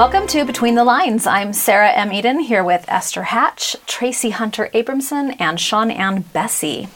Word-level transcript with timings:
Welcome 0.00 0.28
to 0.28 0.46
Between 0.46 0.76
the 0.76 0.82
Lines. 0.82 1.26
I'm 1.26 1.52
Sarah 1.52 1.90
M. 1.90 2.10
Eden 2.10 2.38
here 2.38 2.64
with 2.64 2.86
Esther 2.88 3.24
Hatch, 3.24 3.76
Traci 3.86 4.30
Hunter 4.30 4.70
Abramson, 4.72 5.36
and 5.38 5.60
Sian 5.60 5.90
Ann 5.90 6.24
Bessey. 6.24 6.88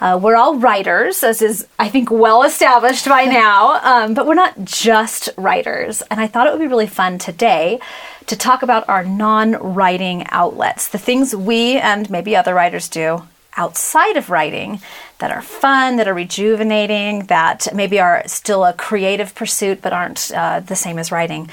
Uh, 0.00 0.16
we're 0.22 0.36
all 0.36 0.56
writers, 0.56 1.24
as 1.24 1.42
is, 1.42 1.66
I 1.76 1.88
think, 1.88 2.08
well 2.08 2.44
established 2.44 3.08
by 3.08 3.24
now, 3.24 3.80
um, 3.82 4.14
but 4.14 4.28
we're 4.28 4.34
not 4.34 4.64
just 4.64 5.28
writers. 5.36 6.02
And 6.02 6.20
I 6.20 6.28
thought 6.28 6.46
it 6.46 6.52
would 6.52 6.60
be 6.60 6.68
really 6.68 6.86
fun 6.86 7.18
today 7.18 7.80
to 8.26 8.36
talk 8.36 8.62
about 8.62 8.88
our 8.88 9.02
non 9.02 9.54
writing 9.54 10.24
outlets, 10.28 10.86
the 10.86 10.98
things 10.98 11.34
we 11.34 11.78
and 11.78 12.08
maybe 12.08 12.36
other 12.36 12.54
writers 12.54 12.88
do 12.88 13.24
outside 13.56 14.16
of 14.16 14.30
writing 14.30 14.80
that 15.18 15.32
are 15.32 15.42
fun, 15.42 15.96
that 15.96 16.06
are 16.06 16.14
rejuvenating, 16.14 17.24
that 17.26 17.66
maybe 17.74 17.98
are 17.98 18.22
still 18.26 18.64
a 18.64 18.72
creative 18.74 19.34
pursuit 19.34 19.80
but 19.82 19.92
aren't 19.92 20.30
uh, 20.32 20.60
the 20.60 20.76
same 20.76 20.98
as 20.98 21.10
writing 21.10 21.50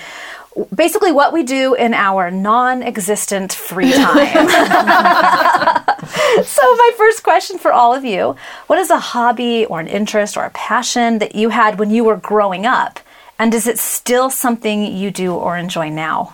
basically 0.73 1.11
what 1.11 1.33
we 1.33 1.43
do 1.43 1.73
in 1.73 1.93
our 1.93 2.29
non-existent 2.31 3.53
free 3.53 3.91
time. 3.91 4.47
so 6.43 6.61
my 6.61 6.91
first 6.97 7.23
question 7.23 7.57
for 7.57 7.71
all 7.73 7.93
of 7.93 8.05
you, 8.05 8.35
what 8.67 8.79
is 8.79 8.89
a 8.89 8.99
hobby 8.99 9.65
or 9.65 9.79
an 9.79 9.87
interest 9.87 10.37
or 10.37 10.45
a 10.45 10.51
passion 10.51 11.19
that 11.19 11.35
you 11.35 11.49
had 11.49 11.79
when 11.79 11.89
you 11.89 12.03
were 12.03 12.17
growing 12.17 12.65
up? 12.65 12.99
And 13.39 13.53
is 13.53 13.67
it 13.67 13.79
still 13.79 14.29
something 14.29 14.95
you 14.95 15.11
do 15.11 15.33
or 15.33 15.57
enjoy 15.57 15.89
now? 15.89 16.33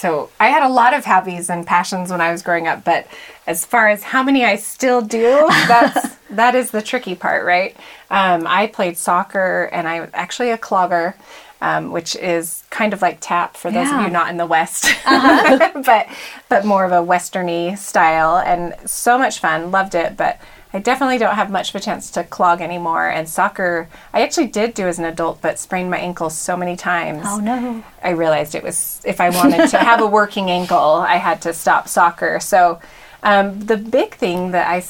So 0.00 0.30
I 0.40 0.48
had 0.48 0.62
a 0.62 0.68
lot 0.68 0.94
of 0.94 1.04
hobbies 1.04 1.50
and 1.50 1.66
passions 1.66 2.10
when 2.10 2.22
I 2.22 2.32
was 2.32 2.40
growing 2.40 2.66
up, 2.66 2.84
but 2.84 3.06
as 3.46 3.66
far 3.66 3.88
as 3.88 4.02
how 4.02 4.22
many 4.22 4.46
I 4.46 4.56
still 4.56 5.02
do, 5.02 5.20
that's 5.68 6.16
that 6.30 6.54
is 6.54 6.70
the 6.70 6.80
tricky 6.80 7.14
part, 7.14 7.44
right? 7.44 7.76
Um, 8.10 8.46
I 8.46 8.66
played 8.66 8.98
soccer 8.98 9.70
and 9.72 9.86
I 9.86 10.00
was 10.00 10.10
actually 10.12 10.50
a 10.50 10.58
clogger 10.58 11.14
um, 11.62 11.90
which 11.90 12.16
is 12.16 12.62
kind 12.70 12.92
of 12.92 13.02
like 13.02 13.18
tap 13.20 13.56
for 13.56 13.70
those 13.70 13.88
yeah. 13.88 14.00
of 14.00 14.06
you 14.06 14.10
not 14.10 14.30
in 14.30 14.36
the 14.36 14.46
West, 14.46 14.86
uh-huh. 15.04 15.82
but 15.84 16.08
but 16.48 16.64
more 16.64 16.84
of 16.84 16.92
a 16.92 17.06
westerny 17.06 17.76
style, 17.76 18.38
and 18.38 18.74
so 18.88 19.18
much 19.18 19.40
fun. 19.40 19.70
Loved 19.70 19.94
it, 19.94 20.16
but 20.16 20.40
I 20.72 20.78
definitely 20.78 21.18
don't 21.18 21.34
have 21.34 21.50
much 21.50 21.70
of 21.70 21.74
a 21.74 21.80
chance 21.80 22.10
to 22.12 22.24
clog 22.24 22.60
anymore. 22.60 23.08
And 23.08 23.28
soccer, 23.28 23.88
I 24.12 24.22
actually 24.22 24.46
did 24.46 24.72
do 24.72 24.86
as 24.86 24.98
an 24.98 25.04
adult, 25.04 25.42
but 25.42 25.58
sprained 25.58 25.90
my 25.90 25.98
ankle 25.98 26.30
so 26.30 26.56
many 26.56 26.76
times. 26.76 27.24
Oh 27.26 27.38
no! 27.38 27.84
I 28.02 28.10
realized 28.10 28.54
it 28.54 28.62
was 28.62 29.02
if 29.04 29.20
I 29.20 29.30
wanted 29.30 29.68
to 29.68 29.78
have 29.78 30.00
a 30.00 30.06
working 30.06 30.50
ankle, 30.50 30.78
I 30.78 31.16
had 31.16 31.42
to 31.42 31.52
stop 31.52 31.88
soccer. 31.88 32.40
So 32.40 32.80
um, 33.22 33.60
the 33.60 33.76
big 33.76 34.14
thing 34.14 34.52
that 34.52 34.66
I 34.66 34.80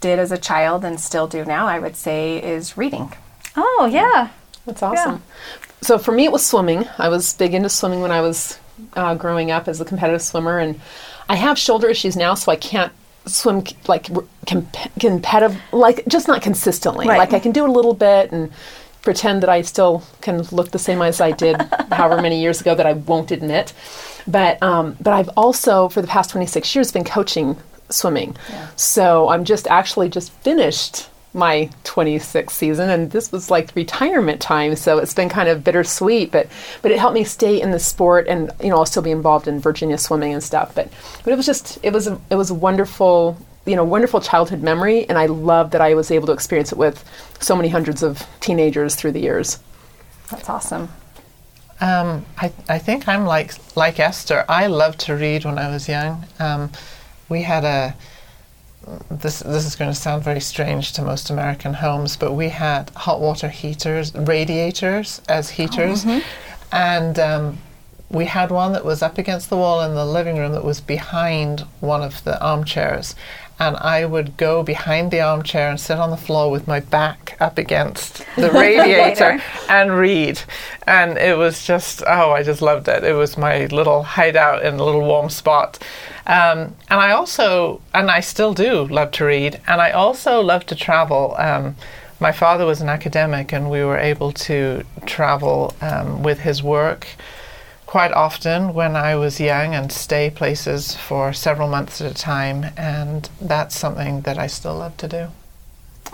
did 0.00 0.18
as 0.18 0.32
a 0.32 0.38
child 0.38 0.84
and 0.84 1.00
still 1.00 1.26
do 1.26 1.44
now, 1.44 1.66
I 1.66 1.78
would 1.78 1.96
say, 1.96 2.42
is 2.42 2.76
reading. 2.76 3.12
Oh 3.56 3.88
yeah. 3.90 4.30
That's 4.64 4.82
awesome. 4.82 5.22
Yeah 5.26 5.56
so 5.82 5.98
for 5.98 6.12
me, 6.12 6.24
it 6.24 6.32
was 6.32 6.44
swimming. 6.44 6.86
I 6.98 7.08
was 7.08 7.34
big 7.34 7.54
into 7.54 7.68
swimming 7.68 8.00
when 8.00 8.10
I 8.10 8.20
was 8.20 8.58
uh, 8.94 9.14
growing 9.14 9.50
up 9.50 9.68
as 9.68 9.80
a 9.80 9.84
competitive 9.84 10.22
swimmer, 10.22 10.58
and 10.58 10.80
I 11.28 11.36
have 11.36 11.58
shoulder 11.58 11.88
issues 11.88 12.16
now, 12.16 12.34
so 12.34 12.50
I 12.50 12.56
can't 12.56 12.92
swim 13.26 13.64
like 13.86 14.08
competitive, 14.46 15.60
like 15.72 16.06
just 16.06 16.28
not 16.28 16.42
consistently. 16.42 17.06
Right. 17.06 17.18
Like 17.18 17.32
I 17.32 17.38
can 17.38 17.52
do 17.52 17.66
a 17.66 17.70
little 17.70 17.94
bit 17.94 18.32
and 18.32 18.50
pretend 19.02 19.42
that 19.42 19.48
I 19.48 19.62
still 19.62 20.02
can 20.20 20.42
look 20.50 20.70
the 20.72 20.78
same 20.78 21.00
as 21.02 21.20
I 21.20 21.30
did 21.30 21.56
however 21.92 22.20
many 22.20 22.40
years 22.40 22.60
ago 22.60 22.74
that 22.74 22.86
I 22.86 22.94
won't 22.94 23.30
admit. 23.30 23.72
But 24.26 24.62
um, 24.62 24.96
but 25.00 25.12
I've 25.12 25.30
also 25.36 25.88
for 25.88 26.00
the 26.00 26.08
past 26.08 26.30
26 26.30 26.74
years 26.74 26.90
been 26.90 27.04
coaching 27.04 27.56
swimming. 27.90 28.36
Yeah. 28.48 28.68
So 28.76 29.28
I'm 29.28 29.44
just 29.44 29.66
actually 29.68 30.08
just 30.08 30.32
finished 30.32 31.08
my 31.36 31.68
26th 31.84 32.50
season 32.50 32.88
and 32.88 33.10
this 33.10 33.30
was 33.30 33.50
like 33.50 33.70
retirement 33.76 34.40
time 34.40 34.74
so 34.74 34.96
it's 34.96 35.12
been 35.12 35.28
kind 35.28 35.50
of 35.50 35.62
bittersweet 35.62 36.32
but 36.32 36.48
but 36.80 36.90
it 36.90 36.98
helped 36.98 37.14
me 37.14 37.24
stay 37.24 37.60
in 37.60 37.72
the 37.72 37.78
sport 37.78 38.26
and 38.26 38.50
you 38.62 38.70
know 38.70 38.76
I'll 38.78 38.86
still 38.86 39.02
be 39.02 39.10
involved 39.10 39.46
in 39.46 39.60
Virginia 39.60 39.98
swimming 39.98 40.32
and 40.32 40.42
stuff 40.42 40.74
but 40.74 40.90
but 41.22 41.32
it 41.34 41.36
was 41.36 41.44
just 41.44 41.78
it 41.82 41.92
was 41.92 42.06
a, 42.06 42.18
it 42.30 42.36
was 42.36 42.48
a 42.48 42.54
wonderful 42.54 43.36
you 43.66 43.76
know 43.76 43.84
wonderful 43.84 44.18
childhood 44.18 44.62
memory 44.62 45.06
and 45.10 45.18
I 45.18 45.26
love 45.26 45.72
that 45.72 45.82
I 45.82 45.92
was 45.92 46.10
able 46.10 46.26
to 46.28 46.32
experience 46.32 46.72
it 46.72 46.78
with 46.78 47.04
so 47.38 47.54
many 47.54 47.68
hundreds 47.68 48.02
of 48.02 48.26
teenagers 48.40 48.94
through 48.94 49.12
the 49.12 49.20
years 49.20 49.58
that's 50.30 50.48
awesome 50.48 50.88
um, 51.78 52.24
I, 52.38 52.50
I 52.70 52.78
think 52.78 53.08
I'm 53.08 53.26
like 53.26 53.52
like 53.76 54.00
Esther 54.00 54.46
I 54.48 54.68
loved 54.68 55.00
to 55.00 55.14
read 55.14 55.44
when 55.44 55.58
I 55.58 55.68
was 55.68 55.86
young 55.86 56.24
um, 56.38 56.70
we 57.28 57.42
had 57.42 57.64
a 57.64 57.94
this 59.10 59.40
this 59.40 59.66
is 59.66 59.74
going 59.74 59.90
to 59.90 59.94
sound 59.94 60.22
very 60.22 60.40
strange 60.40 60.92
to 60.92 61.02
most 61.02 61.30
American 61.30 61.74
homes, 61.74 62.16
but 62.16 62.32
we 62.32 62.48
had 62.50 62.90
hot 62.90 63.20
water 63.20 63.48
heaters, 63.48 64.14
radiators 64.14 65.20
as 65.28 65.50
heaters, 65.50 66.04
oh, 66.04 66.08
mm-hmm. 66.08 66.74
and 66.74 67.18
um, 67.18 67.58
we 68.10 68.26
had 68.26 68.50
one 68.50 68.72
that 68.72 68.84
was 68.84 69.02
up 69.02 69.18
against 69.18 69.50
the 69.50 69.56
wall 69.56 69.82
in 69.82 69.94
the 69.94 70.06
living 70.06 70.36
room 70.36 70.52
that 70.52 70.64
was 70.64 70.80
behind 70.80 71.60
one 71.80 72.02
of 72.02 72.22
the 72.24 72.40
armchairs. 72.40 73.16
And 73.58 73.76
I 73.76 74.04
would 74.04 74.36
go 74.36 74.62
behind 74.62 75.10
the 75.10 75.20
armchair 75.20 75.70
and 75.70 75.80
sit 75.80 75.98
on 75.98 76.10
the 76.10 76.16
floor 76.16 76.50
with 76.50 76.66
my 76.66 76.80
back 76.80 77.36
up 77.40 77.56
against 77.56 78.24
the 78.36 78.50
radiator 78.52 79.40
and 79.68 79.96
read. 79.96 80.40
And 80.86 81.16
it 81.16 81.38
was 81.38 81.66
just, 81.66 82.02
oh, 82.06 82.32
I 82.32 82.42
just 82.42 82.60
loved 82.60 82.88
it. 82.88 83.02
It 83.02 83.14
was 83.14 83.38
my 83.38 83.66
little 83.66 84.02
hideout 84.02 84.62
in 84.62 84.74
a 84.74 84.84
little 84.84 85.00
warm 85.00 85.30
spot. 85.30 85.78
Um, 86.26 86.74
and 86.90 87.00
I 87.00 87.12
also, 87.12 87.80
and 87.94 88.10
I 88.10 88.20
still 88.20 88.52
do 88.52 88.84
love 88.84 89.12
to 89.12 89.24
read, 89.24 89.60
and 89.68 89.80
I 89.80 89.92
also 89.92 90.40
love 90.40 90.66
to 90.66 90.74
travel. 90.74 91.36
Um, 91.38 91.76
my 92.18 92.32
father 92.32 92.66
was 92.66 92.80
an 92.80 92.88
academic, 92.88 93.52
and 93.52 93.70
we 93.70 93.84
were 93.84 93.98
able 93.98 94.32
to 94.32 94.84
travel 95.06 95.74
um, 95.80 96.22
with 96.22 96.40
his 96.40 96.62
work 96.62 97.06
quite 97.96 98.12
often 98.12 98.74
when 98.74 98.94
I 98.94 99.16
was 99.16 99.40
young 99.40 99.74
and 99.74 99.90
stay 99.90 100.28
places 100.28 100.94
for 100.94 101.32
several 101.32 101.66
months 101.66 102.02
at 102.02 102.10
a 102.10 102.14
time, 102.14 102.66
and 102.76 103.26
that's 103.40 103.74
something 103.74 104.20
that 104.20 104.36
I 104.36 104.48
still 104.48 104.74
love 104.74 104.98
to 104.98 105.08
do. 105.08 105.28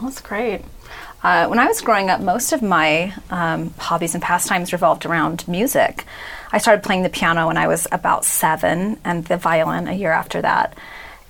That's 0.00 0.20
great. 0.20 0.60
Uh, 1.24 1.48
when 1.48 1.58
I 1.58 1.66
was 1.66 1.80
growing 1.80 2.08
up, 2.08 2.20
most 2.20 2.52
of 2.52 2.62
my 2.62 3.12
um, 3.30 3.74
hobbies 3.78 4.14
and 4.14 4.22
pastimes 4.22 4.72
revolved 4.72 5.04
around 5.06 5.48
music. 5.48 6.04
I 6.52 6.58
started 6.58 6.84
playing 6.84 7.02
the 7.02 7.08
piano 7.08 7.48
when 7.48 7.56
I 7.56 7.66
was 7.66 7.88
about 7.90 8.24
seven, 8.24 9.00
and 9.04 9.24
the 9.24 9.36
violin 9.36 9.88
a 9.88 9.92
year 9.92 10.12
after 10.12 10.40
that. 10.40 10.78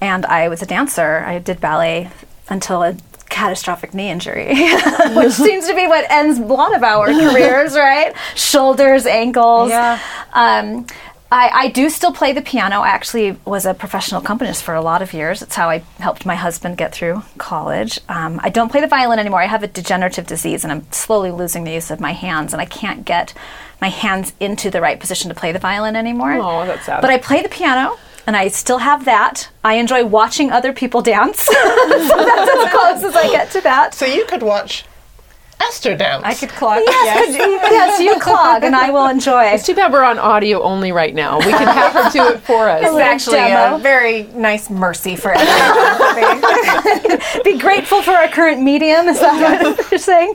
And 0.03 0.27
I 0.27 0.51
was 0.51 0.61
a 0.61 0.67
dancer. 0.67 1.25
I 1.27 1.39
did 1.39 1.63
ballet 1.63 2.11
until 2.51 2.83
catastrophic 3.33 3.95
knee 3.95 4.11
injury, 4.11 4.49
which 5.17 5.33
seems 5.33 5.67
to 5.67 5.75
be 5.75 5.87
what 5.89 6.09
ends 6.11 6.39
a 6.39 6.43
lot 6.43 6.77
of 6.77 6.83
our 6.85 7.07
careers, 7.13 7.75
right? 7.75 8.15
Shoulders, 8.37 9.07
ankles. 9.07 9.71
Yeah. 9.71 9.99
Um, 10.33 10.87
I, 11.33 11.49
I, 11.49 11.69
do 11.69 11.89
still 11.89 12.13
play 12.13 12.35
the 12.35 12.43
piano. 12.43 12.81
I 12.81 12.89
actually 12.89 13.39
was 13.47 13.65
a 13.65 13.73
professional 13.73 14.21
accompanist 14.21 14.63
for 14.63 14.75
a 14.75 14.83
lot 14.83 15.01
of 15.01 15.15
years. 15.15 15.41
It's 15.41 15.55
how 15.55 15.71
I 15.71 15.79
helped 15.99 16.27
my 16.27 16.35
husband 16.35 16.77
get 16.77 16.93
through 16.93 17.23
college. 17.39 17.99
Um, 18.11 18.39
I 18.43 18.51
don't 18.51 18.71
play 18.71 18.83
the 18.83 18.87
violin 18.87 19.19
anymore. 19.19 19.41
I 19.41 19.47
have 19.47 19.63
a 19.63 19.67
degenerative 19.67 20.27
disease 20.27 20.63
and 20.63 20.71
I'm 20.71 20.93
slowly 20.93 21.31
losing 21.31 21.65
the 21.65 21.73
use 21.73 21.91
of 21.91 22.01
my 22.01 22.13
hands, 22.13 22.53
and 22.53 22.61
I 22.61 22.67
can't 22.67 23.07
get 23.07 23.33
my 23.81 23.89
hands 23.89 24.35
into 24.41 24.71
the 24.71 24.83
right 24.83 25.01
position 25.01 25.31
to 25.31 25.35
play 25.35 25.53
the 25.53 25.59
violin 25.59 25.97
anymore. 25.97 26.35
Oh, 26.35 26.67
that's 26.67 26.85
sad. 26.85 27.01
But 27.01 27.09
I 27.09 27.17
play 27.17 27.43
the 27.43 27.49
piano 27.49 27.97
and 28.27 28.37
I 28.37 28.49
still 28.49 28.79
have 28.79 29.05
that. 29.05 29.49
I 29.65 29.75
enjoy 29.75 30.05
watching 30.05 30.51
other 30.51 30.73
people 30.73 31.03
dance. 31.03 31.41
so 31.41 31.53
that's 31.53 32.51
as 32.51 32.71
close 32.71 33.05
as 33.05 33.17
I 33.17 33.29
get 33.31 33.51
to 33.53 33.61
that. 33.63 33.95
So 33.95 34.07
you 34.07 34.25
could 34.27 34.43
watch 34.43 34.85
Esther 35.61 35.97
dance. 35.97 36.25
I 36.25 36.35
could 36.35 36.49
clog. 36.51 36.83
Yes, 36.87 37.37
yes. 37.37 37.71
yes, 37.71 38.01
you 38.01 38.19
clog, 38.19 38.65
and 38.65 38.75
I 38.75 38.91
will 38.91 39.07
enjoy. 39.07 39.45
It's 39.45 39.65
too 39.65 39.75
bad 39.75 39.93
we're 39.93 40.05
on 40.05 40.19
audio 40.19 40.63
only 40.63 40.93
right 40.93 41.15
now. 41.15 41.39
We 41.39 41.53
can 41.53 41.67
have 41.67 41.93
her 41.93 42.11
do 42.11 42.35
it 42.35 42.41
for 42.41 42.69
us. 42.69 42.83
It's 42.83 42.97
actually 42.97 43.37
demo. 43.37 43.77
a 43.77 43.79
very 43.79 44.25
nice 44.35 44.71
mercy 44.71 45.17
for 45.17 45.33
everyone. 45.33 46.41
Be 47.45 47.59
grateful 47.59 48.03
for 48.03 48.11
our 48.11 48.29
current 48.29 48.63
medium. 48.63 49.09
Is 49.09 49.21
that 49.21 49.63
what 49.63 49.91
you're 49.91 49.99
saying? 49.99 50.35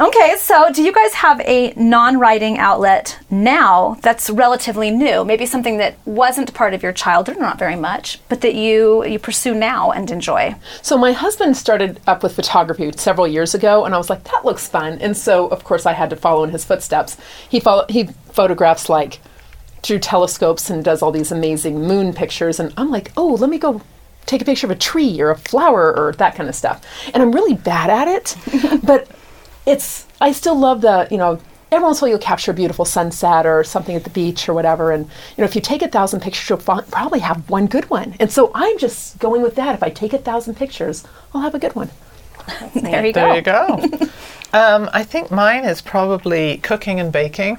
Okay, 0.00 0.36
so 0.38 0.72
do 0.72 0.82
you 0.82 0.90
guys 0.90 1.12
have 1.12 1.40
a 1.42 1.74
non 1.76 2.18
writing 2.18 2.58
outlet 2.58 3.18
now 3.30 3.98
that's 4.00 4.30
relatively 4.30 4.90
new? 4.90 5.22
Maybe 5.24 5.44
something 5.44 5.76
that 5.78 5.96
wasn't 6.06 6.54
part 6.54 6.72
of 6.72 6.82
your 6.82 6.92
childhood, 6.92 7.36
or 7.36 7.40
not 7.40 7.58
very 7.58 7.76
much, 7.76 8.18
but 8.28 8.40
that 8.40 8.54
you, 8.54 9.04
you 9.04 9.18
pursue 9.18 9.54
now 9.54 9.90
and 9.90 10.10
enjoy? 10.10 10.54
So, 10.80 10.96
my 10.96 11.12
husband 11.12 11.56
started 11.56 12.00
up 12.06 12.22
with 12.22 12.34
photography 12.34 12.90
several 12.96 13.26
years 13.26 13.54
ago, 13.54 13.84
and 13.84 13.94
I 13.94 13.98
was 13.98 14.08
like, 14.08 14.24
that 14.24 14.44
looks 14.46 14.66
fun. 14.66 14.98
And 15.00 15.14
so, 15.16 15.46
of 15.48 15.62
course, 15.62 15.84
I 15.84 15.92
had 15.92 16.08
to 16.10 16.16
follow 16.16 16.42
in 16.44 16.50
his 16.50 16.64
footsteps. 16.64 17.18
He, 17.48 17.60
follow, 17.60 17.84
he 17.88 18.04
photographs 18.32 18.88
like 18.88 19.20
through 19.82 19.98
telescopes 19.98 20.70
and 20.70 20.82
does 20.82 21.02
all 21.02 21.10
these 21.12 21.32
amazing 21.32 21.86
moon 21.86 22.14
pictures. 22.14 22.58
And 22.58 22.72
I'm 22.78 22.90
like, 22.90 23.12
oh, 23.16 23.34
let 23.34 23.50
me 23.50 23.58
go 23.58 23.82
take 24.24 24.40
a 24.40 24.44
picture 24.44 24.66
of 24.66 24.70
a 24.70 24.76
tree 24.76 25.20
or 25.20 25.30
a 25.30 25.36
flower 25.36 25.94
or 25.94 26.12
that 26.12 26.34
kind 26.34 26.48
of 26.48 26.54
stuff. 26.54 26.82
And 27.12 27.22
I'm 27.22 27.32
really 27.32 27.54
bad 27.54 27.90
at 27.90 28.08
it, 28.08 28.80
but 28.84 29.08
it's 29.66 30.06
I 30.20 30.32
still 30.32 30.58
love 30.58 30.80
the 30.80 31.08
you 31.10 31.18
know 31.18 31.40
every 31.70 31.84
once 31.84 32.00
in 32.00 32.04
a 32.04 32.06
while 32.06 32.10
you'll 32.10 32.26
capture 32.26 32.50
a 32.50 32.54
beautiful 32.54 32.84
sunset 32.84 33.46
or 33.46 33.64
something 33.64 33.96
at 33.96 34.04
the 34.04 34.10
beach 34.10 34.48
or 34.48 34.54
whatever. 34.54 34.92
And 34.92 35.06
you 35.06 35.42
know 35.42 35.44
if 35.44 35.54
you 35.54 35.60
take 35.60 35.82
a 35.82 35.88
thousand 35.88 36.20
pictures 36.20 36.48
you'll 36.48 36.58
probably 36.58 37.20
have 37.20 37.48
one 37.48 37.66
good 37.66 37.88
one. 37.90 38.14
And 38.20 38.30
so 38.30 38.50
i'm 38.54 38.78
just 38.78 39.18
going 39.18 39.42
with 39.42 39.54
that. 39.56 39.74
If 39.74 39.82
i 39.82 39.90
take 39.90 40.12
a 40.12 40.18
thousand 40.18 40.56
pictures 40.56 41.04
i'll 41.34 41.42
have 41.42 41.54
a 41.54 41.58
good 41.58 41.74
one. 41.74 41.90
There 42.74 43.06
you 43.06 43.12
go. 43.12 43.20
There 43.20 43.36
you 43.36 43.42
go. 43.42 44.08
Um, 44.54 44.90
i 44.92 45.02
think 45.02 45.30
mine 45.30 45.64
is 45.64 45.80
probably 45.80 46.58
cooking 46.58 47.00
and 47.00 47.10
baking. 47.10 47.58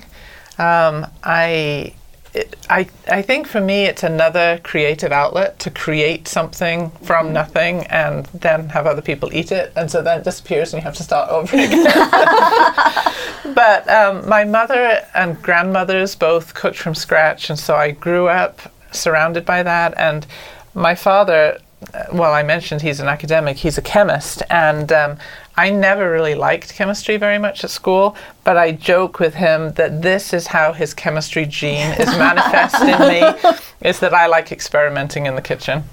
Um, 0.59 1.07
i 1.23 1.95
it, 2.33 2.55
I, 2.69 2.87
I 3.07 3.21
think 3.21 3.47
for 3.47 3.61
me, 3.61 3.85
it's 3.85 4.01
another 4.01 4.59
creative 4.63 5.11
outlet 5.11 5.59
to 5.59 5.69
create 5.69 6.27
something 6.27 6.89
from 7.03 7.31
nothing 7.31 7.85
and 7.87 8.25
then 8.27 8.69
have 8.69 8.87
other 8.87 9.01
people 9.01 9.29
eat 9.33 9.51
it. 9.51 9.71
And 9.75 9.89
so 9.89 10.01
then 10.01 10.19
it 10.19 10.23
disappears 10.23 10.73
and 10.73 10.81
you 10.81 10.85
have 10.85 10.95
to 10.95 11.03
start 11.03 11.29
over 11.29 11.55
again. 11.57 11.83
but 13.53 13.87
um, 13.87 14.27
my 14.27 14.43
mother 14.45 15.05
and 15.13 15.39
grandmothers 15.43 16.15
both 16.15 16.55
cooked 16.55 16.77
from 16.77 16.95
scratch. 16.95 17.49
And 17.49 17.59
so 17.59 17.75
I 17.75 17.91
grew 17.91 18.27
up 18.27 18.61
surrounded 18.91 19.45
by 19.45 19.61
that. 19.61 19.93
And 19.97 20.25
my 20.73 20.95
father, 20.95 21.59
uh, 21.93 22.05
well, 22.13 22.33
I 22.33 22.41
mentioned 22.41 22.81
he's 22.81 22.99
an 22.99 23.07
academic, 23.07 23.57
he's 23.57 23.77
a 23.77 23.81
chemist. 23.83 24.41
And 24.49 24.91
um, 24.91 25.17
I 25.55 25.69
never 25.69 26.11
really 26.11 26.35
liked 26.35 26.73
chemistry 26.73 27.17
very 27.17 27.37
much 27.37 27.63
at 27.63 27.69
school, 27.69 28.15
but 28.43 28.57
I 28.57 28.71
joke 28.71 29.19
with 29.19 29.35
him 29.35 29.73
that 29.73 30.01
this 30.01 30.33
is 30.33 30.47
how 30.47 30.73
his 30.73 30.93
chemistry 30.93 31.45
gene 31.45 31.91
is 31.99 32.07
manifest 32.17 32.81
in 32.81 32.99
me, 33.07 33.51
is 33.81 33.99
that 33.99 34.13
I 34.13 34.27
like 34.27 34.51
experimenting 34.51 35.25
in 35.27 35.35
the 35.35 35.41
kitchen. 35.41 35.83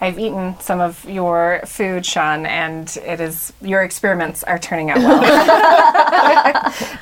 I've 0.00 0.18
eaten 0.18 0.58
some 0.58 0.80
of 0.80 1.04
your 1.04 1.60
food, 1.64 2.04
Sian, 2.04 2.44
and 2.44 2.96
it 3.04 3.20
is 3.20 3.52
your 3.60 3.82
experiments 3.82 4.42
are 4.42 4.58
turning 4.58 4.90
out 4.90 4.98
well. 4.98 5.22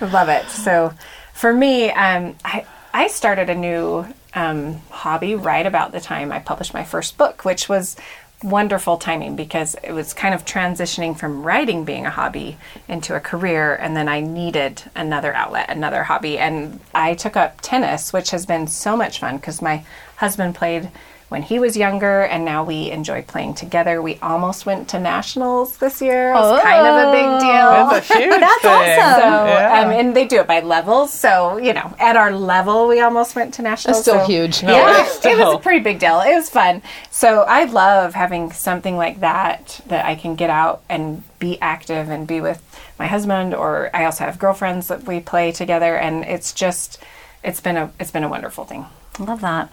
Love 0.12 0.28
it. 0.28 0.46
So, 0.50 0.92
for 1.32 1.54
me, 1.54 1.90
um, 1.92 2.36
I 2.44 2.66
I 2.92 3.06
started 3.06 3.48
a 3.48 3.54
new 3.54 4.04
um, 4.34 4.80
hobby 4.90 5.34
right 5.34 5.64
about 5.64 5.92
the 5.92 6.00
time 6.00 6.30
I 6.32 6.40
published 6.40 6.74
my 6.74 6.84
first 6.84 7.16
book, 7.16 7.44
which 7.44 7.68
was 7.68 7.96
wonderful 8.42 8.96
timing 8.96 9.36
because 9.36 9.74
it 9.82 9.92
was 9.92 10.14
kind 10.14 10.34
of 10.34 10.44
transitioning 10.44 11.16
from 11.16 11.42
writing 11.42 11.84
being 11.84 12.06
a 12.06 12.10
hobby 12.10 12.56
into 12.88 13.14
a 13.14 13.20
career 13.20 13.74
and 13.74 13.96
then 13.96 14.08
I 14.08 14.20
needed 14.20 14.82
another 14.94 15.34
outlet, 15.34 15.68
another 15.68 16.04
hobby. 16.04 16.38
And 16.38 16.80
I 16.94 17.14
took 17.14 17.36
up 17.36 17.60
tennis 17.60 18.12
which 18.12 18.30
has 18.30 18.46
been 18.46 18.66
so 18.66 18.96
much 18.96 19.18
fun 19.20 19.36
because 19.36 19.60
my 19.60 19.84
husband 20.16 20.54
played 20.54 20.90
when 21.30 21.42
he 21.42 21.58
was 21.58 21.76
younger, 21.76 22.22
and 22.22 22.44
now 22.44 22.64
we 22.64 22.90
enjoy 22.90 23.22
playing 23.22 23.54
together. 23.54 24.02
We 24.02 24.18
almost 24.20 24.66
went 24.66 24.88
to 24.90 24.98
nationals 24.98 25.76
this 25.78 26.02
year. 26.02 26.32
It 26.32 26.34
was 26.34 26.62
kind 26.62 26.86
of 26.86 27.08
a 27.08 27.12
big 27.12 27.40
deal. 27.40 27.70
That's 27.88 28.10
a 28.10 28.18
huge 28.18 28.30
That's 28.40 28.62
thing. 28.62 28.70
awesome. 28.70 29.20
So, 29.20 29.28
Yeah. 29.46 29.80
um, 29.84 29.90
and 29.92 30.14
they 30.16 30.26
do 30.26 30.40
it 30.40 30.46
by 30.48 30.60
levels. 30.60 31.12
So, 31.12 31.56
you 31.56 31.72
know, 31.72 31.94
at 32.00 32.16
our 32.16 32.32
level, 32.32 32.88
we 32.88 33.00
almost 33.00 33.36
went 33.36 33.54
to 33.54 33.62
nationals. 33.62 33.98
That's 33.98 34.02
still 34.10 34.20
so- 34.20 34.26
huge. 34.26 34.62
No, 34.64 34.72
Yeah, 34.72 35.04
it's 35.06 35.24
it 35.24 35.38
was 35.38 35.54
a 35.54 35.58
pretty 35.58 35.80
big 35.80 36.00
deal. 36.00 36.20
It 36.20 36.34
was 36.34 36.50
fun. 36.50 36.82
So 37.12 37.42
I 37.42 37.64
love 37.64 38.12
having 38.14 38.50
something 38.52 38.96
like 38.96 39.20
that 39.20 39.80
that 39.86 40.04
I 40.04 40.16
can 40.16 40.34
get 40.34 40.50
out 40.50 40.82
and 40.88 41.22
be 41.38 41.58
active 41.62 42.10
and 42.10 42.26
be 42.26 42.40
with 42.40 42.60
my 42.98 43.06
husband. 43.06 43.54
Or 43.54 43.88
I 43.94 44.04
also 44.04 44.24
have 44.24 44.38
girlfriends 44.38 44.88
that 44.88 45.04
we 45.06 45.20
play 45.20 45.52
together, 45.52 45.96
and 45.96 46.24
it's 46.24 46.52
just 46.52 46.98
it's 47.44 47.60
been 47.60 47.76
a 47.76 47.92
it's 48.00 48.10
been 48.10 48.24
a 48.24 48.28
wonderful 48.28 48.64
thing. 48.64 48.84
I 49.20 49.22
love 49.22 49.40
that. 49.42 49.72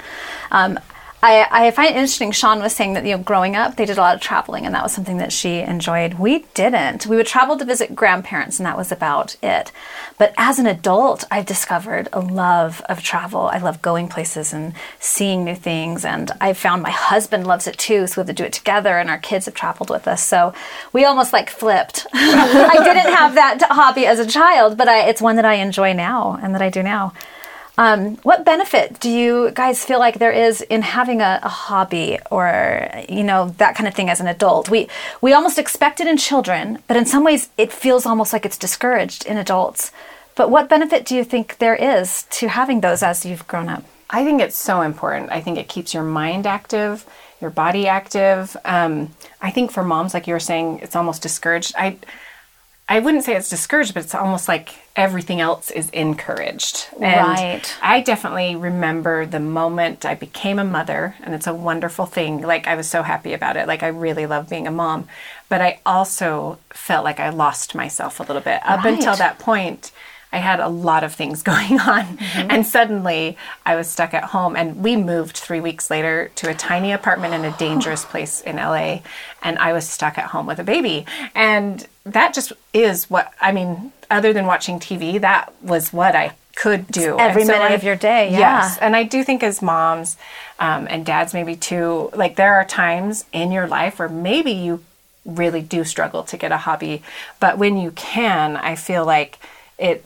Um, 0.52 0.80
I, 1.24 1.48
I 1.50 1.72
find 1.72 1.90
it 1.90 1.96
interesting. 1.96 2.32
Sian 2.32 2.60
was 2.60 2.76
saying 2.76 2.94
that 2.94 3.04
you 3.04 3.18
know, 3.18 3.24
growing 3.24 3.56
up, 3.56 3.76
they 3.76 3.86
did 3.86 3.98
a 3.98 4.02
lot 4.02 4.14
of 4.14 4.22
traveling, 4.22 4.68
and 4.68 4.76
that 4.76 4.84
was 4.84 4.94
something 4.94 5.18
that 5.18 5.34
she 5.34 5.62
enjoyed. 5.62 6.16
We 6.20 6.46
didn't. 6.54 7.08
We 7.08 7.16
would 7.16 7.26
travel 7.26 7.58
to 7.58 7.66
visit 7.66 7.96
grandparents, 7.96 8.60
and 8.60 8.68
that 8.68 8.78
was 8.78 8.92
about 8.92 9.36
it. 9.42 9.72
But 10.20 10.36
as 10.38 10.60
an 10.60 10.68
adult, 10.68 11.24
I've 11.32 11.48
discovered 11.48 12.08
a 12.14 12.20
love 12.20 12.84
of 12.88 13.02
travel. 13.02 13.42
I 13.42 13.58
love 13.58 13.82
going 13.82 14.10
places 14.10 14.54
and 14.54 14.74
seeing 15.00 15.44
new 15.44 15.56
things, 15.56 16.06
and 16.06 16.32
I 16.40 16.54
found 16.54 16.84
my 16.84 16.92
husband 16.92 17.48
loves 17.48 17.66
it 17.66 17.80
too. 17.80 18.06
So 18.06 18.22
we 18.22 18.28
have 18.28 18.36
to 18.36 18.44
do 18.44 18.46
it 18.46 18.54
together, 18.54 19.00
and 19.00 19.10
our 19.10 19.18
kids 19.18 19.46
have 19.46 19.56
traveled 19.56 19.90
with 19.90 20.08
us. 20.08 20.24
So 20.24 20.54
we 20.94 21.04
almost 21.04 21.34
like 21.34 21.50
flipped. 21.50 22.06
I 22.14 22.78
didn't 22.84 23.12
have 23.12 23.34
that 23.34 23.64
hobby 23.72 24.06
as 24.06 24.20
a 24.20 24.28
child, 24.28 24.78
but 24.78 24.88
I, 24.88 25.08
it's 25.10 25.22
one 25.22 25.36
that 25.38 25.46
I 25.46 25.56
enjoy 25.56 25.94
now, 25.94 26.38
and 26.44 26.54
that 26.54 26.62
I 26.62 26.70
do 26.70 26.84
now. 26.84 27.14
Um, 27.78 28.16
what 28.18 28.44
benefit 28.44 29.00
do 29.00 29.10
you 29.10 29.52
guys 29.52 29.86
feel 29.86 30.00
like 30.00 30.18
there 30.18 30.32
is 30.32 30.62
in 30.62 30.82
having 30.82 31.22
a, 31.22 31.40
a 31.44 31.50
hobby 31.50 32.18
or 32.32 32.90
you 33.08 33.24
know 33.24 33.50
that 33.58 33.76
kind 33.76 33.88
of 33.88 33.94
thing 33.94 34.10
as 34.10 34.20
an 34.20 34.28
adult? 34.28 34.70
We 34.70 34.88
we 35.22 35.34
almost 35.34 35.60
expect 35.60 36.00
it 36.00 36.08
in 36.08 36.18
children, 36.18 36.80
but 36.88 36.98
in 36.98 37.06
some 37.06 37.24
ways 37.24 37.50
it 37.58 37.72
feels 37.72 38.06
almost 38.06 38.34
like 38.34 38.46
it's 38.46 38.58
discouraged 38.58 39.26
in 39.28 39.38
adults. 39.38 39.92
But 40.36 40.50
what 40.50 40.70
benefit 40.70 41.06
do 41.06 41.16
you 41.16 41.24
think 41.24 41.58
there 41.58 41.76
is 41.76 42.24
to 42.32 42.48
having 42.48 42.82
those 42.82 43.04
as 43.04 43.26
you've 43.26 43.48
grown 43.48 43.70
up? 43.70 43.84
I 44.10 44.24
think 44.24 44.42
it's 44.42 44.58
so 44.58 44.82
important. 44.82 45.32
I 45.32 45.42
think 45.42 45.58
it 45.58 45.68
keeps 45.68 45.94
your 45.94 46.04
mind 46.04 46.48
active, 46.48 47.06
your 47.42 47.50
body 47.50 47.88
active. 47.88 48.56
Um, 48.64 49.12
I 49.42 49.52
think 49.52 49.72
for 49.72 49.84
moms, 49.84 50.14
like 50.14 50.28
you 50.28 50.34
were 50.34 50.40
saying, 50.40 50.80
it's 50.80 50.96
almost 50.96 51.22
discouraged. 51.22 51.74
I 51.78 51.98
I 52.90 53.00
wouldn't 53.00 53.26
say 53.26 53.36
it's 53.36 53.50
discouraged, 53.50 53.94
but 53.94 54.04
it's 54.04 54.16
almost 54.16 54.48
like 54.48 54.76
everything 54.96 55.42
else 55.42 55.72
is 55.72 55.90
encouraged. 55.90 56.88
And 57.02 57.28
Right. 57.28 57.76
I 57.82 58.00
definitely 58.00 58.56
remember 58.56 59.26
the 59.26 59.42
moment 59.42 60.06
I 60.06 60.16
became 60.16 60.58
a 60.58 60.64
mother, 60.64 61.16
and 61.22 61.36
it's 61.36 61.48
a 61.48 61.54
wonderful 61.54 62.06
thing. 62.06 62.42
Like, 62.42 62.66
I 62.66 62.76
was 62.76 62.90
so 62.90 63.04
happy 63.04 63.34
about 63.34 63.58
it. 63.58 63.68
Like, 63.68 63.84
I 63.84 63.88
really 63.88 64.26
love 64.26 64.50
being 64.50 64.68
a 64.68 64.72
mom. 64.72 65.08
But 65.50 65.62
I 65.62 65.80
also 65.86 66.60
felt 66.70 67.04
like 67.04 67.20
I 67.20 67.30
lost 67.30 67.76
myself 67.76 68.20
a 68.20 68.24
little 68.24 68.42
bit. 68.42 68.62
Up 68.66 68.86
until 68.86 69.16
that 69.18 69.38
point, 69.38 69.92
I 70.38 70.40
had 70.40 70.60
a 70.60 70.68
lot 70.68 71.04
of 71.04 71.14
things 71.14 71.42
going 71.52 71.80
on. 71.80 72.06
Mm-hmm. 72.06 72.52
And 72.52 72.66
suddenly 72.66 73.38
I 73.66 73.76
was 73.76 73.90
stuck 73.90 74.14
at 74.14 74.26
home. 74.26 74.56
And 74.56 74.84
we 74.84 74.96
moved 74.96 75.38
three 75.38 75.60
weeks 75.60 75.90
later 75.90 76.32
to 76.36 76.50
a 76.50 76.54
tiny 76.54 76.92
apartment 76.92 77.34
in 77.34 77.44
a 77.44 77.58
dangerous 77.68 78.06
place 78.06 78.42
in 78.42 78.58
LA. 78.58 79.00
And 79.42 79.58
I 79.58 79.74
was 79.74 79.90
stuck 79.90 80.18
at 80.18 80.26
home 80.26 80.46
with 80.46 80.60
a 80.60 80.64
baby. 80.64 81.06
And 81.34 81.86
that 82.06 82.34
just 82.34 82.54
is 82.74 83.10
what, 83.10 83.34
I 83.42 83.52
mean, 83.52 83.92
other 84.10 84.32
than 84.32 84.46
watching 84.46 84.80
TV, 84.80 85.20
that 85.20 85.54
was 85.62 85.92
what 85.92 86.16
I 86.16 86.36
could 86.56 86.88
do. 86.88 87.20
every 87.20 87.46
so 87.46 87.54
minute 87.54 87.72
I- 87.72 87.76
of 87.76 87.84
your 87.84 87.96
day, 87.96 88.32
yeah. 88.32 88.40
Yes. 88.40 88.78
And 88.80 88.96
I 88.96 89.04
do 89.04 89.24
think 89.24 89.44
as 89.44 89.62
moms 89.62 90.18
um, 90.60 90.88
and 90.90 91.06
dads, 91.06 91.34
maybe 91.34 91.56
too, 91.56 92.10
like 92.16 92.36
there 92.36 92.56
are 92.56 92.66
times 92.66 93.26
in 93.32 93.52
your 93.52 93.68
life 93.68 94.00
where 94.00 94.10
maybe 94.10 94.52
you 94.52 94.84
really 95.26 95.62
do 95.62 95.84
struggle 95.84 96.24
to 96.24 96.38
get 96.38 96.52
a 96.52 96.58
hobby. 96.58 97.04
But 97.40 97.58
when 97.58 97.78
you 97.78 97.92
can, 97.92 98.56
I 98.56 98.76
feel 98.76 99.06
like 99.06 99.40
it 99.78 100.06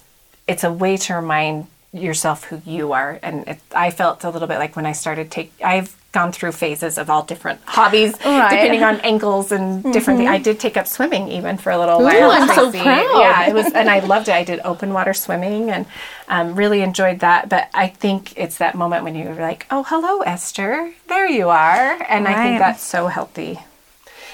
it's 0.52 0.64
a 0.64 0.72
way 0.72 0.98
to 0.98 1.14
remind 1.16 1.68
yourself 1.94 2.46
who 2.46 2.62
you 2.66 2.94
are. 2.94 3.20
And 3.22 3.48
it, 3.48 3.60
I 3.76 3.92
felt 3.92 4.24
a 4.24 4.30
little 4.30 4.48
bit 4.48 4.60
like 4.60 4.76
when 4.76 4.86
I 4.86 4.94
started 4.94 5.30
take 5.32 5.52
I've 5.64 5.96
gone 6.14 6.32
through 6.34 6.52
phases 6.52 6.98
of 6.98 7.10
all 7.10 7.24
different 7.24 7.60
hobbies 7.66 8.12
Right. 8.14 8.22
Mm-hmm. 8.22 8.50
depending 8.56 8.84
on 8.84 8.96
ankles 9.02 9.52
and 9.52 9.82
different 9.94 10.20
things. 10.20 10.30
I 10.30 10.40
did 10.40 10.60
take 10.60 10.76
up 10.76 10.86
swimming 10.88 11.30
even 11.30 11.58
for 11.58 11.72
a 11.72 11.78
little 11.78 12.02
while. 12.04 12.32
I'm 12.32 12.48
so 12.50 12.72
proud. 12.72 13.20
Yeah, 13.20 13.48
it 13.50 13.54
was 13.54 13.68
and 13.74 13.90
I 13.90 14.00
loved 14.00 14.28
it. 14.28 14.34
I 14.34 14.44
did 14.44 14.60
open 14.66 14.94
water 14.94 15.14
swimming 15.14 15.70
and 15.70 15.86
um, 16.28 16.56
really 16.56 16.82
enjoyed 16.82 17.20
that. 17.20 17.48
But 17.50 17.70
I 17.74 17.88
think 17.88 18.38
it's 18.38 18.58
that 18.60 18.76
moment 18.76 19.04
when 19.06 19.16
you're 19.16 19.36
like, 19.36 19.66
"Oh, 19.72 19.84
hello, 19.84 20.20
Esther. 20.22 20.94
There 21.08 21.28
you 21.30 21.50
are," 21.50 21.90
and 22.10 22.28
I 22.28 22.36
think 22.44 22.60
that's 22.60 22.84
so 22.84 23.08
healthy. 23.08 23.60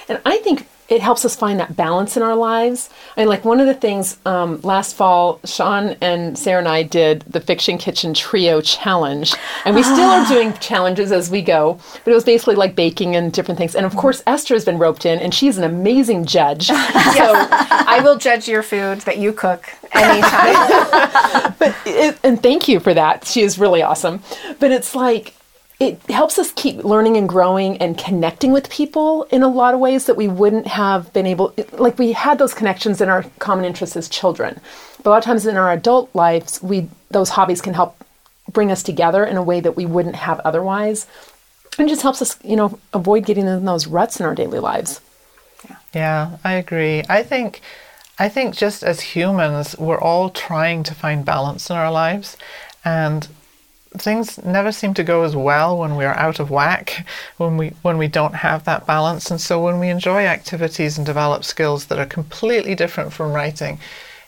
And 0.09 0.19
I 0.25 0.37
think 0.37 0.67
it 0.89 1.01
helps 1.01 1.25
us 1.25 1.35
find 1.35 1.59
that 1.59 1.75
balance 1.75 2.15
in 2.15 2.23
our 2.23 2.35
lives. 2.35 2.89
I 3.15 3.21
mean, 3.21 3.29
like 3.29 3.43
one 3.43 3.59
of 3.59 3.67
the 3.67 3.73
things 3.73 4.17
um, 4.25 4.61
last 4.61 4.95
fall, 4.95 5.39
Sian 5.43 5.97
and 6.01 6.37
Sarah 6.37 6.59
and 6.59 6.67
I 6.67 6.83
did 6.83 7.21
the 7.21 7.41
Fiction 7.41 7.77
Kitchen 7.77 8.13
Trio 8.13 8.61
Challenge, 8.61 9.33
and 9.65 9.75
we 9.75 9.83
still 9.83 10.09
are 10.09 10.25
doing 10.27 10.53
challenges 10.53 11.11
as 11.11 11.29
we 11.29 11.41
go. 11.41 11.79
But 12.05 12.11
it 12.11 12.13
was 12.13 12.23
basically 12.23 12.55
like 12.55 12.75
baking 12.75 13.15
and 13.15 13.33
different 13.33 13.57
things. 13.57 13.75
And 13.75 13.85
of 13.85 13.95
course, 13.95 14.23
Esther 14.25 14.53
has 14.53 14.63
been 14.63 14.77
roped 14.77 15.05
in, 15.05 15.19
and 15.19 15.33
she's 15.33 15.57
an 15.57 15.65
amazing 15.65 16.25
judge. 16.25 16.67
so 16.67 16.75
I 16.77 17.99
will 18.03 18.17
judge 18.17 18.47
your 18.47 18.63
food 18.63 19.01
that 19.01 19.17
you 19.17 19.33
cook 19.33 19.67
anytime. 19.91 21.53
it, 21.85 22.17
and 22.23 22.41
thank 22.41 22.67
you 22.67 22.79
for 22.79 22.93
that. 22.93 23.27
She 23.27 23.41
is 23.41 23.59
really 23.59 23.81
awesome. 23.81 24.21
But 24.59 24.71
it's 24.71 24.95
like 24.95 25.33
it 25.79 26.01
helps 26.09 26.39
us 26.39 26.51
keep 26.55 26.83
learning 26.83 27.17
and 27.17 27.29
growing 27.29 27.77
and 27.77 27.97
connecting 27.97 28.51
with 28.51 28.69
people 28.69 29.23
in 29.25 29.43
a 29.43 29.47
lot 29.47 29.75
of 29.75 29.79
ways 29.79 30.05
that 30.05 30.17
we 30.17 30.27
wouldn't 30.27 30.65
have 30.67 31.13
been 31.13 31.27
able 31.27 31.53
like 31.73 31.99
we 31.99 32.13
had 32.13 32.39
those 32.39 32.53
connections 32.53 32.99
in 32.99 33.09
our 33.09 33.23
common 33.37 33.63
interests 33.63 33.95
as 33.95 34.09
children. 34.09 34.59
But 34.97 35.07
a 35.07 35.09
lot 35.11 35.17
of 35.19 35.23
times 35.23 35.45
in 35.45 35.55
our 35.55 35.71
adult 35.71 36.13
lives, 36.15 36.61
we 36.63 36.89
those 37.11 37.29
hobbies 37.29 37.61
can 37.61 37.75
help 37.75 37.95
bring 38.51 38.71
us 38.71 38.81
together 38.81 39.23
in 39.23 39.37
a 39.37 39.43
way 39.43 39.59
that 39.59 39.75
we 39.75 39.85
wouldn't 39.85 40.15
have 40.15 40.39
otherwise. 40.39 41.05
And 41.77 41.87
just 41.87 42.01
helps 42.01 42.23
us, 42.23 42.39
you 42.43 42.55
know, 42.55 42.79
avoid 42.91 43.25
getting 43.25 43.45
in 43.45 43.65
those 43.65 43.85
ruts 43.85 44.19
in 44.19 44.25
our 44.25 44.33
daily 44.33 44.57
lives. 44.57 44.99
Yeah, 45.93 46.37
I 46.43 46.53
agree. 46.53 47.03
I 47.07 47.21
think 47.21 47.61
I 48.17 48.29
think 48.29 48.55
just 48.55 48.81
as 48.81 48.99
humans, 49.01 49.77
we're 49.77 49.99
all 49.99 50.31
trying 50.31 50.81
to 50.83 50.95
find 50.95 51.23
balance 51.23 51.69
in 51.69 51.75
our 51.75 51.91
lives 51.91 52.35
and 52.83 53.27
things 54.01 54.43
never 54.43 54.71
seem 54.71 54.93
to 54.95 55.03
go 55.03 55.23
as 55.23 55.35
well 55.35 55.77
when 55.77 55.95
we're 55.95 56.13
out 56.13 56.39
of 56.39 56.49
whack, 56.49 57.05
when 57.37 57.57
we 57.57 57.69
when 57.81 57.97
we 57.97 58.07
don't 58.07 58.35
have 58.35 58.63
that 58.65 58.85
balance. 58.85 59.31
And 59.31 59.39
so 59.41 59.61
when 59.63 59.79
we 59.79 59.89
enjoy 59.89 60.25
activities 60.25 60.97
and 60.97 61.05
develop 61.05 61.43
skills 61.43 61.85
that 61.85 61.99
are 61.99 62.05
completely 62.05 62.75
different 62.75 63.13
from 63.13 63.33
writing, 63.33 63.79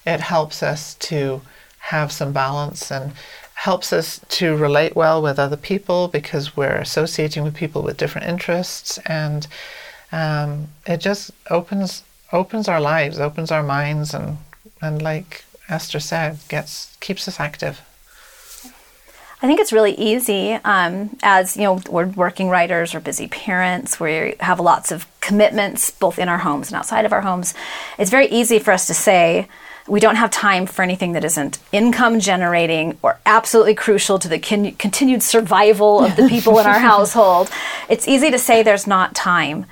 it 0.05 0.19
helps 0.19 0.63
us 0.63 0.95
to 0.95 1.41
have 1.79 2.11
some 2.11 2.33
balance 2.33 2.91
and 2.91 3.13
helps 3.53 3.91
us 3.91 4.21
to 4.29 4.55
relate 4.55 4.95
well 4.95 5.21
with 5.21 5.38
other 5.38 5.57
people 5.57 6.07
because 6.07 6.55
we're 6.55 6.77
associating 6.77 7.43
with 7.43 7.53
people 7.53 7.81
with 7.81 7.97
different 7.97 8.27
interests 8.27 8.97
and 9.05 9.47
um, 10.11 10.67
it 10.85 10.97
just 10.97 11.31
opens 11.49 12.03
opens 12.31 12.67
our 12.67 12.81
lives, 12.81 13.19
opens 13.19 13.51
our 13.51 13.63
minds, 13.63 14.13
and 14.13 14.38
and 14.81 15.01
like 15.01 15.45
Esther 15.67 15.99
said, 15.99 16.39
gets 16.47 16.95
keeps 16.99 17.27
us 17.27 17.39
active. 17.39 17.81
I 19.41 19.48
think 19.48 19.62
it's 19.62 19.72
really 19.72 19.93
easy 19.93 20.53
um, 20.53 21.15
as 21.24 21.55
you 21.55 21.63
know 21.63 21.81
we're 21.89 22.08
working 22.08 22.50
writers 22.50 22.93
or 22.93 23.00
busy 23.00 23.27
parents. 23.27 24.00
We 24.00 24.36
have 24.41 24.60
lots 24.60 24.91
of 24.91 25.08
commitments 25.22 25.91
both 25.91 26.19
in 26.19 26.27
our 26.27 26.39
homes 26.39 26.67
and 26.67 26.75
outside 26.75 27.05
of 27.05 27.13
our 27.13 27.22
homes. 27.22 27.53
It's 27.98 28.12
very 28.12 28.27
easy 28.27 28.60
for 28.60 28.72
us 28.72 28.88
to 28.88 28.93
say 28.93 29.48
we 29.88 30.00
don't 30.00 30.17
have 30.17 30.29
time 30.29 30.65
for 30.65 30.84
anything 30.84 31.13
that 31.13 31.24
isn't 31.24 31.58
income 31.72 32.19
generating 32.19 32.98
or 33.01 33.19
absolutely 33.25 33.75
crucial 33.75 34.19
to 34.19 34.27
the 34.27 34.39
con- 34.39 34.74
continued 34.74 35.24
survival 35.24 36.03
of 36.03 36.15
the 36.15 36.27
people 36.27 36.60
in 36.60 36.65
our 36.67 36.79
household. 36.91 37.50
It's 37.88 38.08
easy 38.08 38.29
to 38.31 38.38
say 38.38 38.62
there's 38.62 38.88
not 38.88 39.15
time. 39.15 39.65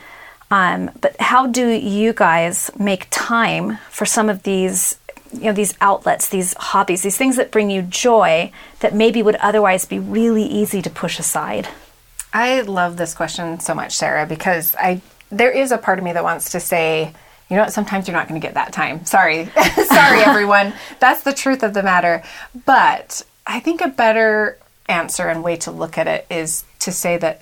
Um, 0.50 0.92
but 1.02 1.20
how 1.20 1.46
do 1.46 1.70
you 1.70 2.14
guys 2.14 2.72
make 2.80 3.08
time 3.12 3.80
for 3.90 4.06
some 4.06 4.30
of 4.30 4.44
these 4.44 4.98
you 5.34 5.46
know 5.46 5.54
these 5.54 5.74
outlets 5.82 6.30
these 6.30 6.54
hobbies 6.56 7.02
these 7.02 7.18
things 7.18 7.36
that 7.36 7.52
bring 7.52 7.70
you 7.70 7.82
joy 7.82 8.52
that 8.80 8.94
maybe 8.94 9.22
would 9.22 9.36
otherwise 9.38 9.86
be 9.86 10.00
really 10.00 10.46
easy 10.46 10.82
to 10.82 10.90
push 10.90 11.20
aside 11.20 11.68
I 12.34 12.62
love 12.62 12.98
this 12.98 13.14
question 13.14 13.60
so 13.60 13.74
much, 13.74 13.96
Sarah, 13.96 14.26
because 14.26 14.76
I 14.76 15.02
there 15.32 15.52
is 15.52 15.72
a 15.72 15.78
part 15.78 15.98
of 15.98 16.06
me 16.06 16.14
that 16.14 16.24
wants 16.24 16.52
to 16.52 16.60
say, 16.60 17.14
you 17.50 17.56
know 17.56 17.64
what, 17.64 17.74
sometimes 17.74 18.08
you're 18.08 18.16
not 18.16 18.28
going 18.28 18.40
to 18.40 18.46
get 18.46 18.54
that 18.54 18.72
time. 18.72 19.06
Sorry. 19.06 19.46
Sorry 19.86 20.22
everyone. 20.22 20.74
That's 21.00 21.24
the 21.24 21.34
truth 21.34 21.64
of 21.64 21.74
the 21.74 21.84
matter. 21.84 22.24
But 22.66 23.24
I 23.46 23.60
think 23.60 23.82
a 23.82 23.88
better 23.88 24.58
answer 24.88 25.28
and 25.28 25.44
way 25.44 25.58
to 25.58 25.72
look 25.72 25.98
at 25.98 26.08
it 26.08 26.26
is 26.30 26.64
to 26.80 26.92
say 26.92 27.18
that 27.18 27.42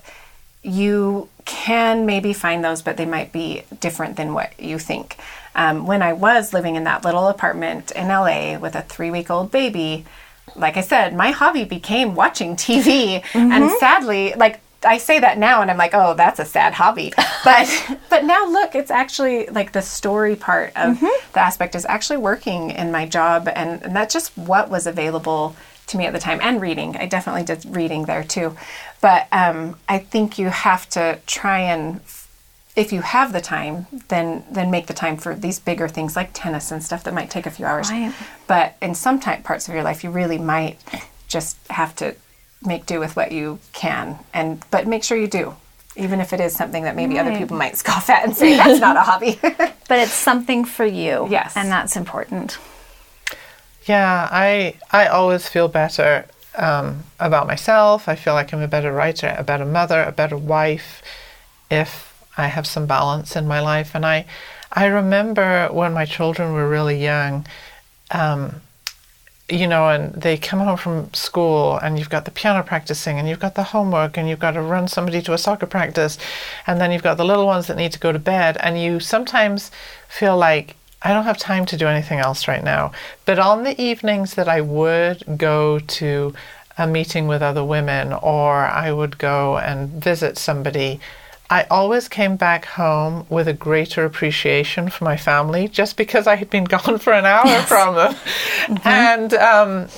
you 0.62 1.28
can 1.44 2.06
maybe 2.06 2.32
find 2.32 2.64
those, 2.64 2.82
but 2.82 2.96
they 2.96 3.06
might 3.06 3.32
be 3.32 3.62
different 3.78 4.16
than 4.16 4.34
what 4.34 4.58
you 4.58 4.78
think. 4.78 5.16
Um, 5.56 5.86
when 5.86 6.02
I 6.02 6.12
was 6.12 6.52
living 6.52 6.76
in 6.76 6.84
that 6.84 7.04
little 7.04 7.26
apartment 7.28 7.90
in 7.92 8.08
LA 8.08 8.58
with 8.58 8.76
a 8.76 8.82
three 8.82 9.10
week 9.10 9.30
old 9.30 9.50
baby, 9.50 10.04
like 10.54 10.76
I 10.76 10.82
said, 10.82 11.14
my 11.14 11.30
hobby 11.32 11.64
became 11.64 12.14
watching 12.14 12.54
TV. 12.56 13.24
And 13.34 13.70
sadly, 13.80 14.34
like 14.36 14.60
I 14.84 14.98
say 14.98 15.18
that 15.18 15.38
now 15.38 15.62
and 15.62 15.70
I'm 15.70 15.78
like, 15.78 15.94
oh, 15.94 16.14
that's 16.14 16.38
a 16.38 16.44
sad 16.44 16.74
hobby. 16.74 17.12
But 17.44 17.98
but 18.10 18.24
now 18.24 18.48
look, 18.48 18.74
it's 18.74 18.90
actually 18.90 19.46
like 19.46 19.70
the 19.70 19.80
story 19.82 20.34
part 20.34 20.72
of 20.74 21.00
the 21.32 21.40
aspect 21.40 21.74
is 21.76 21.86
actually 21.86 22.16
working 22.16 22.70
in 22.70 22.90
my 22.90 23.06
job 23.06 23.48
and, 23.48 23.82
and 23.82 23.94
that's 23.94 24.12
just 24.12 24.36
what 24.36 24.68
was 24.68 24.86
available 24.86 25.54
to 25.86 25.96
me 25.96 26.06
at 26.06 26.12
the 26.12 26.18
time 26.18 26.40
and 26.42 26.60
reading. 26.60 26.96
I 26.96 27.06
definitely 27.06 27.44
did 27.44 27.64
reading 27.74 28.06
there 28.06 28.24
too. 28.24 28.56
But 29.00 29.28
um, 29.30 29.78
I 29.88 29.98
think 29.98 30.38
you 30.38 30.48
have 30.48 30.88
to 30.90 31.20
try 31.26 31.60
and 31.60 32.00
if 32.76 32.92
you 32.92 33.00
have 33.00 33.32
the 33.32 33.40
time, 33.40 33.86
then 34.08 34.44
then 34.50 34.70
make 34.70 34.86
the 34.86 34.94
time 34.94 35.16
for 35.16 35.34
these 35.34 35.58
bigger 35.58 35.88
things 35.88 36.14
like 36.14 36.30
tennis 36.34 36.70
and 36.70 36.82
stuff 36.84 37.02
that 37.04 37.14
might 37.14 37.30
take 37.30 37.46
a 37.46 37.50
few 37.50 37.66
hours. 37.66 37.90
Right. 37.90 38.12
But 38.46 38.76
in 38.82 38.94
some 38.94 39.18
type 39.18 39.42
parts 39.44 39.66
of 39.68 39.74
your 39.74 39.82
life, 39.82 40.04
you 40.04 40.10
really 40.10 40.38
might 40.38 40.78
just 41.26 41.56
have 41.70 41.96
to 41.96 42.14
make 42.62 42.86
do 42.86 43.00
with 43.00 43.16
what 43.16 43.32
you 43.32 43.58
can, 43.72 44.18
and 44.34 44.62
but 44.70 44.86
make 44.86 45.02
sure 45.04 45.16
you 45.16 45.26
do, 45.26 45.54
even 45.96 46.20
if 46.20 46.32
it 46.32 46.40
is 46.40 46.54
something 46.54 46.84
that 46.84 46.94
maybe 46.96 47.18
other 47.18 47.36
people 47.36 47.56
might 47.56 47.76
scoff 47.76 48.08
at 48.10 48.24
and 48.24 48.36
say 48.36 48.56
that's 48.56 48.80
not 48.80 48.96
a 48.96 49.00
hobby. 49.10 49.38
but 49.42 49.98
it's 49.98 50.12
something 50.12 50.64
for 50.64 50.84
you 50.84 51.26
Yes. 51.30 51.56
and 51.56 51.70
that's 51.70 51.96
important 51.96 52.58
Yeah, 53.86 54.28
I 54.30 54.74
I 54.90 55.06
always 55.06 55.48
feel 55.48 55.68
better 55.68 56.26
um, 56.56 57.04
about 57.20 57.46
myself. 57.46 58.08
I 58.08 58.16
feel 58.16 58.34
like 58.34 58.52
I'm 58.52 58.62
a 58.62 58.68
better 58.68 58.92
writer, 58.92 59.34
a 59.38 59.44
better 59.44 59.64
mother, 59.64 60.02
a 60.02 60.12
better 60.12 60.36
wife, 60.36 61.02
if 61.70 62.15
I 62.36 62.48
have 62.48 62.66
some 62.66 62.86
balance 62.86 63.36
in 63.36 63.46
my 63.46 63.60
life. 63.60 63.94
And 63.94 64.04
I 64.04 64.26
I 64.72 64.86
remember 64.86 65.68
when 65.70 65.92
my 65.92 66.04
children 66.04 66.52
were 66.52 66.68
really 66.68 67.02
young. 67.02 67.46
Um, 68.10 68.62
you 69.48 69.68
know, 69.68 69.88
and 69.88 70.12
they 70.14 70.36
come 70.36 70.58
home 70.58 70.76
from 70.76 71.14
school, 71.14 71.76
and 71.76 71.98
you've 71.98 72.10
got 72.10 72.24
the 72.24 72.30
piano 72.32 72.64
practicing, 72.64 73.18
and 73.18 73.28
you've 73.28 73.38
got 73.38 73.54
the 73.54 73.62
homework, 73.62 74.16
and 74.16 74.28
you've 74.28 74.40
got 74.40 74.52
to 74.52 74.60
run 74.60 74.88
somebody 74.88 75.22
to 75.22 75.32
a 75.32 75.38
soccer 75.38 75.66
practice, 75.66 76.18
and 76.66 76.80
then 76.80 76.90
you've 76.90 77.02
got 77.02 77.16
the 77.16 77.24
little 77.24 77.46
ones 77.46 77.68
that 77.68 77.76
need 77.76 77.92
to 77.92 77.98
go 78.00 78.10
to 78.10 78.18
bed, 78.18 78.56
and 78.60 78.80
you 78.80 78.98
sometimes 78.98 79.70
feel 80.08 80.36
like 80.36 80.74
I 81.02 81.12
don't 81.12 81.24
have 81.24 81.38
time 81.38 81.64
to 81.66 81.76
do 81.76 81.86
anything 81.86 82.18
else 82.18 82.48
right 82.48 82.64
now. 82.64 82.90
But 83.24 83.38
on 83.38 83.62
the 83.62 83.80
evenings 83.80 84.34
that 84.34 84.48
I 84.48 84.60
would 84.60 85.22
go 85.36 85.78
to 85.78 86.34
a 86.76 86.86
meeting 86.86 87.28
with 87.28 87.42
other 87.42 87.64
women, 87.64 88.12
or 88.12 88.64
I 88.64 88.90
would 88.90 89.16
go 89.16 89.58
and 89.58 89.90
visit 89.90 90.38
somebody, 90.38 90.98
I 91.48 91.64
always 91.70 92.08
came 92.08 92.36
back 92.36 92.64
home 92.64 93.26
with 93.28 93.46
a 93.46 93.52
greater 93.52 94.04
appreciation 94.04 94.88
for 94.90 95.04
my 95.04 95.16
family 95.16 95.68
just 95.68 95.96
because 95.96 96.26
I 96.26 96.36
had 96.36 96.50
been 96.50 96.64
gone 96.76 96.98
for 96.98 97.12
an 97.12 97.24
hour 97.24 97.62
from 97.62 97.94
them. 97.94 98.16
And 98.84 99.34
um, 99.34 99.88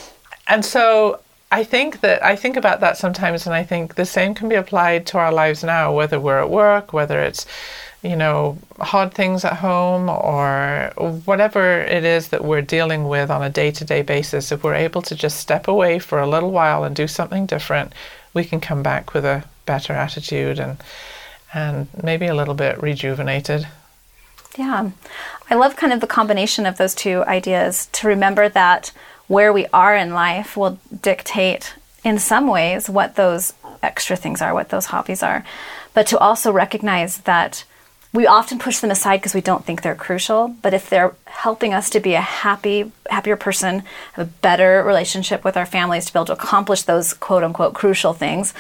and 0.47 0.65
so 0.65 1.21
I 1.51 1.65
think 1.65 2.01
that 2.01 2.23
I 2.23 2.37
think 2.37 2.57
about 2.57 2.81
that 2.81 2.97
sometimes 2.97 3.47
and 3.47 3.55
I 3.55 3.65
think 3.65 3.95
the 3.95 4.05
same 4.05 4.35
can 4.35 4.49
be 4.49 4.57
applied 4.57 5.07
to 5.09 5.19
our 5.19 5.33
lives 5.33 5.65
now, 5.65 5.95
whether 5.95 6.21
we're 6.21 6.41
at 6.41 6.51
work, 6.51 6.93
whether 6.93 7.21
it's 7.21 7.47
you 8.03 8.15
know, 8.15 8.57
hard 8.79 9.13
things 9.13 9.45
at 9.45 9.55
home 9.55 10.09
or 10.09 10.93
whatever 11.25 11.81
it 11.81 12.05
is 12.05 12.29
that 12.29 12.45
we're 12.45 12.63
dealing 12.63 13.09
with 13.09 13.29
on 13.31 13.43
a 13.43 13.51
day 13.51 13.73
to 13.73 13.85
day 13.85 14.03
basis, 14.03 14.53
if 14.53 14.63
we're 14.63 14.75
able 14.75 15.03
to 15.03 15.17
just 15.17 15.41
step 15.41 15.67
away 15.67 15.99
for 15.99 16.21
a 16.21 16.29
little 16.29 16.53
while 16.53 16.85
and 16.85 16.95
do 16.95 17.09
something 17.09 17.45
different, 17.45 17.93
we 18.35 18.45
can 18.45 18.61
come 18.61 18.85
back 18.85 19.15
with 19.15 19.25
a 19.25 19.45
better 19.67 19.93
attitude 19.93 20.61
and 20.61 20.77
and 21.55 21.89
maybe 22.03 22.27
a 22.27 22.35
little 22.35 22.55
bit 22.55 22.83
rejuvenated. 22.83 23.67
Yeah. 24.57 24.91
I 25.51 25.55
love 25.55 25.77
kind 25.77 25.93
of 25.93 26.01
the 26.01 26.07
combination 26.07 26.67
of 26.67 26.77
those 26.77 26.95
two 26.95 27.25
ideas 27.25 27.87
to 27.93 28.09
remember 28.09 28.49
that 28.49 28.93
where 29.29 29.53
we 29.53 29.67
are 29.73 29.97
in 29.97 30.13
life 30.13 30.57
will 30.57 30.79
dictate, 31.03 31.75
in 32.03 32.19
some 32.19 32.49
ways, 32.49 32.89
what 32.89 33.17
those 33.17 33.55
extra 33.83 34.17
things 34.17 34.43
are, 34.43 34.55
what 34.55 34.71
those 34.71 34.87
hobbies 34.87 35.23
are. 35.23 35.45
But 35.95 36.07
to 36.09 36.19
also 36.19 36.51
recognize 36.51 37.19
that 37.19 37.65
we 38.13 38.27
often 38.27 38.59
push 38.59 38.79
them 38.79 38.91
aside 38.91 39.19
because 39.19 39.35
we 39.35 39.41
don't 39.41 39.65
think 39.65 39.83
they're 39.83 39.95
crucial. 39.95 40.49
But 40.49 40.73
if 40.73 40.89
they're 40.89 41.15
helping 41.27 41.75
us 41.75 41.91
to 41.91 42.01
be 42.01 42.15
a 42.15 42.21
happy, 42.21 42.91
happier 43.11 43.37
person, 43.37 43.83
have 44.15 44.27
a 44.27 44.31
better 44.31 44.83
relationship 44.83 45.45
with 45.45 45.57
our 45.57 45.67
families, 45.67 46.07
to 46.07 46.13
be 46.13 46.19
able 46.19 46.27
to 46.27 46.33
accomplish 46.33 46.83
those 46.83 47.13
quote 47.13 47.45
unquote 47.45 47.75
crucial 47.75 48.15
things, 48.15 48.55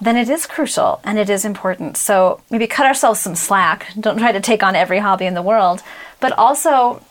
then 0.00 0.16
it 0.16 0.28
is 0.28 0.46
crucial 0.46 1.00
and 1.04 1.18
it 1.18 1.30
is 1.30 1.44
important. 1.44 1.96
So 1.96 2.40
maybe 2.50 2.66
cut 2.66 2.86
ourselves 2.86 3.20
some 3.20 3.34
slack. 3.34 3.86
Don't 3.98 4.18
try 4.18 4.32
to 4.32 4.40
take 4.40 4.62
on 4.62 4.76
every 4.76 4.98
hobby 4.98 5.26
in 5.26 5.34
the 5.34 5.42
world, 5.42 5.82
but 6.20 6.32
also 6.32 7.02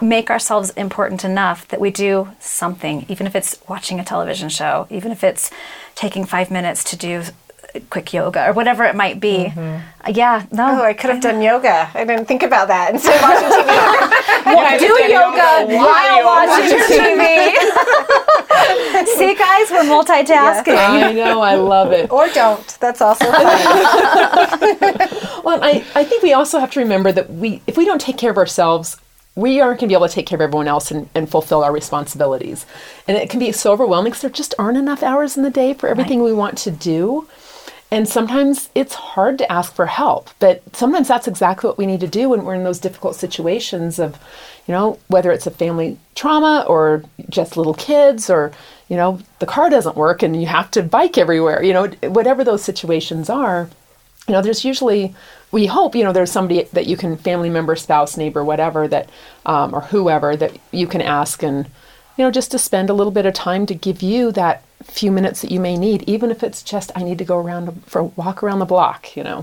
make 0.00 0.30
ourselves 0.30 0.70
important 0.70 1.24
enough 1.24 1.68
that 1.68 1.80
we 1.80 1.90
do 1.90 2.28
something, 2.40 3.06
even 3.08 3.26
if 3.26 3.36
it's 3.36 3.58
watching 3.68 4.00
a 4.00 4.04
television 4.04 4.48
show, 4.48 4.86
even 4.90 5.12
if 5.12 5.22
it's 5.22 5.50
taking 5.94 6.24
five 6.24 6.50
minutes 6.50 6.82
to 6.84 6.96
do 6.96 7.22
quick 7.88 8.12
yoga 8.12 8.48
or 8.48 8.52
whatever 8.52 8.84
it 8.84 8.94
might 8.94 9.18
be. 9.20 9.46
Uh, 9.56 9.80
Yeah, 10.08 10.44
no. 10.50 10.80
oh, 10.80 10.84
I 10.84 10.92
could 10.94 11.10
have 11.10 11.22
done 11.22 11.40
yoga. 11.40 11.90
I 11.94 12.04
didn't 12.04 12.26
think 12.26 12.42
about 12.42 12.68
that 12.68 12.90
instead 12.94 13.14
of 13.16 13.22
watching 13.22 13.48
TV. 13.48 14.08
Well, 14.44 14.78
do 14.78 14.86
yoga 14.86 15.66
while 15.76 16.24
watching 16.24 16.78
TV. 16.78 17.54
See, 19.16 19.34
guys, 19.34 19.70
we're 19.70 19.82
multitasking. 19.84 20.76
I 20.76 21.12
know, 21.12 21.40
I 21.40 21.54
love 21.56 21.92
it. 21.92 22.10
or 22.10 22.28
don't. 22.28 22.66
That's 22.80 23.00
also 23.00 23.24
fine. 23.30 25.08
Well, 25.44 25.58
I, 25.62 25.84
I 25.96 26.04
think 26.04 26.22
we 26.22 26.32
also 26.32 26.60
have 26.60 26.70
to 26.72 26.80
remember 26.80 27.10
that 27.10 27.28
we, 27.30 27.62
if 27.66 27.76
we 27.76 27.84
don't 27.84 28.00
take 28.00 28.16
care 28.16 28.30
of 28.30 28.38
ourselves, 28.38 28.96
we 29.34 29.60
aren't 29.60 29.80
going 29.80 29.88
to 29.88 29.92
be 29.92 29.96
able 29.96 30.06
to 30.06 30.14
take 30.14 30.26
care 30.26 30.36
of 30.36 30.40
everyone 30.40 30.68
else 30.68 30.92
and, 30.92 31.08
and 31.16 31.28
fulfill 31.28 31.64
our 31.64 31.72
responsibilities. 31.72 32.64
And 33.08 33.16
it 33.16 33.28
can 33.28 33.40
be 33.40 33.50
so 33.50 33.72
overwhelming 33.72 34.10
because 34.12 34.22
there 34.22 34.30
just 34.30 34.54
aren't 34.58 34.78
enough 34.78 35.02
hours 35.02 35.36
in 35.36 35.42
the 35.42 35.50
day 35.50 35.74
for 35.74 35.88
everything 35.88 36.22
we 36.22 36.32
want 36.32 36.58
to 36.58 36.70
do. 36.70 37.26
And 37.92 38.08
sometimes 38.08 38.70
it's 38.74 38.94
hard 38.94 39.36
to 39.36 39.52
ask 39.52 39.74
for 39.74 39.84
help, 39.84 40.30
but 40.38 40.62
sometimes 40.74 41.08
that's 41.08 41.28
exactly 41.28 41.68
what 41.68 41.76
we 41.76 41.84
need 41.84 42.00
to 42.00 42.06
do 42.06 42.30
when 42.30 42.42
we're 42.42 42.54
in 42.54 42.64
those 42.64 42.78
difficult 42.78 43.16
situations 43.16 43.98
of, 43.98 44.18
you 44.66 44.72
know, 44.72 44.98
whether 45.08 45.30
it's 45.30 45.46
a 45.46 45.50
family 45.50 45.98
trauma 46.14 46.64
or 46.66 47.04
just 47.28 47.58
little 47.58 47.74
kids 47.74 48.30
or, 48.30 48.50
you 48.88 48.96
know, 48.96 49.20
the 49.40 49.46
car 49.46 49.68
doesn't 49.68 49.94
work 49.94 50.22
and 50.22 50.40
you 50.40 50.46
have 50.46 50.70
to 50.70 50.82
bike 50.82 51.18
everywhere, 51.18 51.62
you 51.62 51.74
know, 51.74 51.88
whatever 52.08 52.42
those 52.44 52.64
situations 52.64 53.28
are 53.28 53.68
you 54.28 54.34
know 54.34 54.40
there's 54.40 54.64
usually 54.64 55.12
we 55.50 55.66
hope 55.66 55.96
you 55.96 56.04
know 56.04 56.12
there's 56.12 56.30
somebody 56.30 56.62
that 56.72 56.86
you 56.86 56.96
can 56.96 57.16
family 57.16 57.50
member 57.50 57.74
spouse 57.74 58.16
neighbor 58.16 58.44
whatever 58.44 58.86
that 58.86 59.10
um, 59.46 59.74
or 59.74 59.80
whoever 59.80 60.36
that 60.36 60.56
you 60.70 60.86
can 60.86 61.02
ask 61.02 61.42
and 61.42 61.66
you 62.16 62.24
know 62.24 62.30
just 62.30 62.50
to 62.50 62.58
spend 62.58 62.90
a 62.90 62.94
little 62.94 63.12
bit 63.12 63.26
of 63.26 63.34
time 63.34 63.66
to 63.66 63.74
give 63.74 64.02
you 64.02 64.32
that 64.32 64.62
few 64.82 65.10
minutes 65.12 65.42
that 65.42 65.50
you 65.50 65.60
may 65.60 65.76
need 65.76 66.02
even 66.08 66.30
if 66.30 66.42
it's 66.42 66.62
just 66.62 66.90
i 66.96 67.02
need 67.02 67.18
to 67.18 67.24
go 67.24 67.38
around 67.38 67.84
for 67.86 68.00
a 68.00 68.04
walk 68.04 68.42
around 68.42 68.58
the 68.58 68.64
block 68.66 69.16
you 69.16 69.22
know 69.22 69.42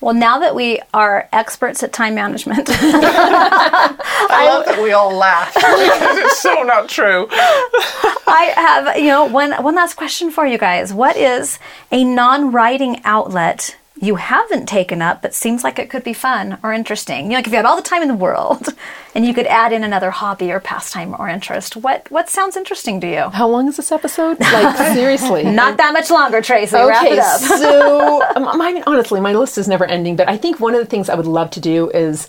Well, 0.00 0.12
now 0.14 0.38
that 0.40 0.54
we 0.54 0.80
are 0.92 1.26
experts 1.32 1.82
at 1.82 1.90
time 1.90 2.14
management, 2.14 2.68
I 2.70 4.46
love 4.50 4.66
that 4.66 4.78
we 4.82 4.92
all 4.92 5.14
laugh 5.16 5.54
because 5.54 6.18
it's 6.18 6.38
so 6.38 6.62
not 6.64 6.90
true. 6.90 7.26
I 7.30 8.52
have, 8.56 8.98
you 8.98 9.06
know, 9.08 9.24
one 9.24 9.52
one 9.62 9.74
last 9.74 9.94
question 9.96 10.30
for 10.30 10.44
you 10.46 10.58
guys. 10.58 10.92
What 10.92 11.16
is 11.16 11.58
a 11.90 12.04
non-writing 12.04 13.00
outlet 13.04 13.76
you 13.98 14.16
haven't 14.16 14.66
taken 14.66 15.00
up 15.00 15.22
but 15.22 15.32
seems 15.32 15.64
like 15.64 15.78
it 15.78 15.88
could 15.88 16.04
be 16.04 16.12
fun 16.12 16.58
or 16.62 16.72
interesting? 16.72 17.24
You 17.24 17.30
know, 17.30 17.36
like 17.36 17.46
if 17.46 17.52
you 17.52 17.56
had 17.56 17.64
all 17.64 17.76
the 17.76 17.82
time 17.82 18.02
in 18.02 18.08
the 18.08 18.14
world 18.14 18.68
and 19.14 19.24
you 19.24 19.32
could 19.32 19.46
add 19.46 19.72
in 19.72 19.84
another 19.84 20.10
hobby 20.10 20.52
or 20.52 20.60
pastime 20.60 21.14
or 21.18 21.28
interest, 21.28 21.76
what 21.76 22.10
what 22.10 22.28
sounds 22.28 22.56
interesting 22.56 23.00
to 23.00 23.06
you? 23.10 23.30
How 23.30 23.48
long 23.48 23.68
is 23.68 23.76
this 23.78 23.90
episode? 23.92 24.38
Like 24.40 24.76
seriously. 24.94 25.44
Not 25.44 25.78
that 25.78 25.92
much 25.92 26.10
longer, 26.10 26.42
Traci. 26.42 26.72
Wrap 26.86 27.04
Okay, 27.04 27.14
it 27.14 27.18
up. 27.20 27.40
so 27.40 28.22
um, 28.36 28.46
I 28.46 28.72
mean, 28.72 28.82
honestly, 28.86 29.20
my 29.20 29.32
list 29.32 29.56
is 29.58 29.66
never 29.68 29.84
ending. 29.86 30.16
But 30.16 30.28
I 30.28 30.36
think 30.36 30.60
one 30.60 30.74
of 30.74 30.80
the 30.80 30.86
things 30.86 31.08
I 31.08 31.14
would 31.14 31.26
love 31.26 31.50
to 31.52 31.60
do 31.60 31.90
is 31.90 32.28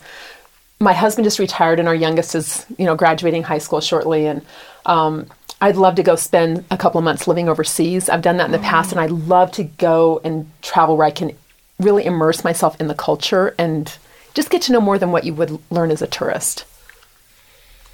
my 0.79 0.93
husband 0.93 1.25
just 1.25 1.39
retired, 1.39 1.79
and 1.79 1.87
our 1.87 1.95
youngest 1.95 2.33
is 2.35 2.65
you 2.77 2.85
know 2.85 2.95
graduating 2.95 3.43
high 3.43 3.57
school 3.57 3.81
shortly, 3.81 4.25
and 4.27 4.45
um, 4.85 5.25
I'd 5.59 5.75
love 5.75 5.95
to 5.95 6.03
go 6.03 6.15
spend 6.15 6.63
a 6.71 6.77
couple 6.77 6.99
of 6.99 7.03
months 7.03 7.27
living 7.27 7.49
overseas. 7.49 8.07
I've 8.09 8.21
done 8.21 8.37
that 8.37 8.45
in 8.45 8.51
the 8.51 8.59
past, 8.59 8.91
and 8.91 9.01
I'd 9.01 9.11
love 9.11 9.51
to 9.53 9.63
go 9.63 10.21
and 10.23 10.49
travel 10.61 10.95
where 10.95 11.07
I 11.07 11.11
can 11.11 11.35
really 11.79 12.05
immerse 12.05 12.43
myself 12.43 12.79
in 12.79 12.87
the 12.87 12.95
culture 12.95 13.53
and 13.57 13.97
just 14.33 14.49
get 14.49 14.61
to 14.63 14.71
know 14.71 14.81
more 14.81 14.97
than 14.97 15.11
what 15.11 15.23
you 15.23 15.33
would 15.33 15.59
learn 15.69 15.91
as 15.91 16.01
a 16.01 16.07
tourist. 16.07 16.65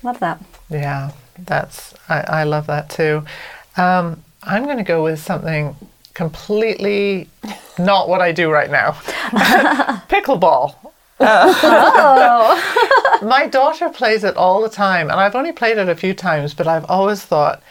Love 0.01 0.19
that. 0.19 0.43
Yeah, 0.69 1.11
that's 1.37 1.93
I, 2.09 2.21
I 2.21 2.43
love 2.43 2.67
that 2.67 2.89
too. 2.89 3.25
Um, 3.77 4.23
I'm 4.43 4.65
going 4.65 4.77
to 4.77 4.83
go 4.83 5.03
with 5.03 5.19
something 5.19 5.75
completely 6.13 7.29
not 7.79 8.09
what 8.09 8.21
I 8.21 8.31
do 8.31 8.51
right 8.51 8.69
now. 8.69 8.91
Pickleball. 10.09 10.75
Oh. 11.19 13.19
My 13.21 13.47
daughter 13.47 13.89
plays 13.89 14.23
it 14.23 14.35
all 14.35 14.61
the 14.61 14.69
time, 14.69 15.09
and 15.09 15.19
I've 15.19 15.35
only 15.35 15.53
played 15.53 15.77
it 15.77 15.87
a 15.87 15.95
few 15.95 16.13
times, 16.13 16.53
but 16.53 16.67
I've 16.67 16.85
always 16.89 17.23
thought 17.23 17.63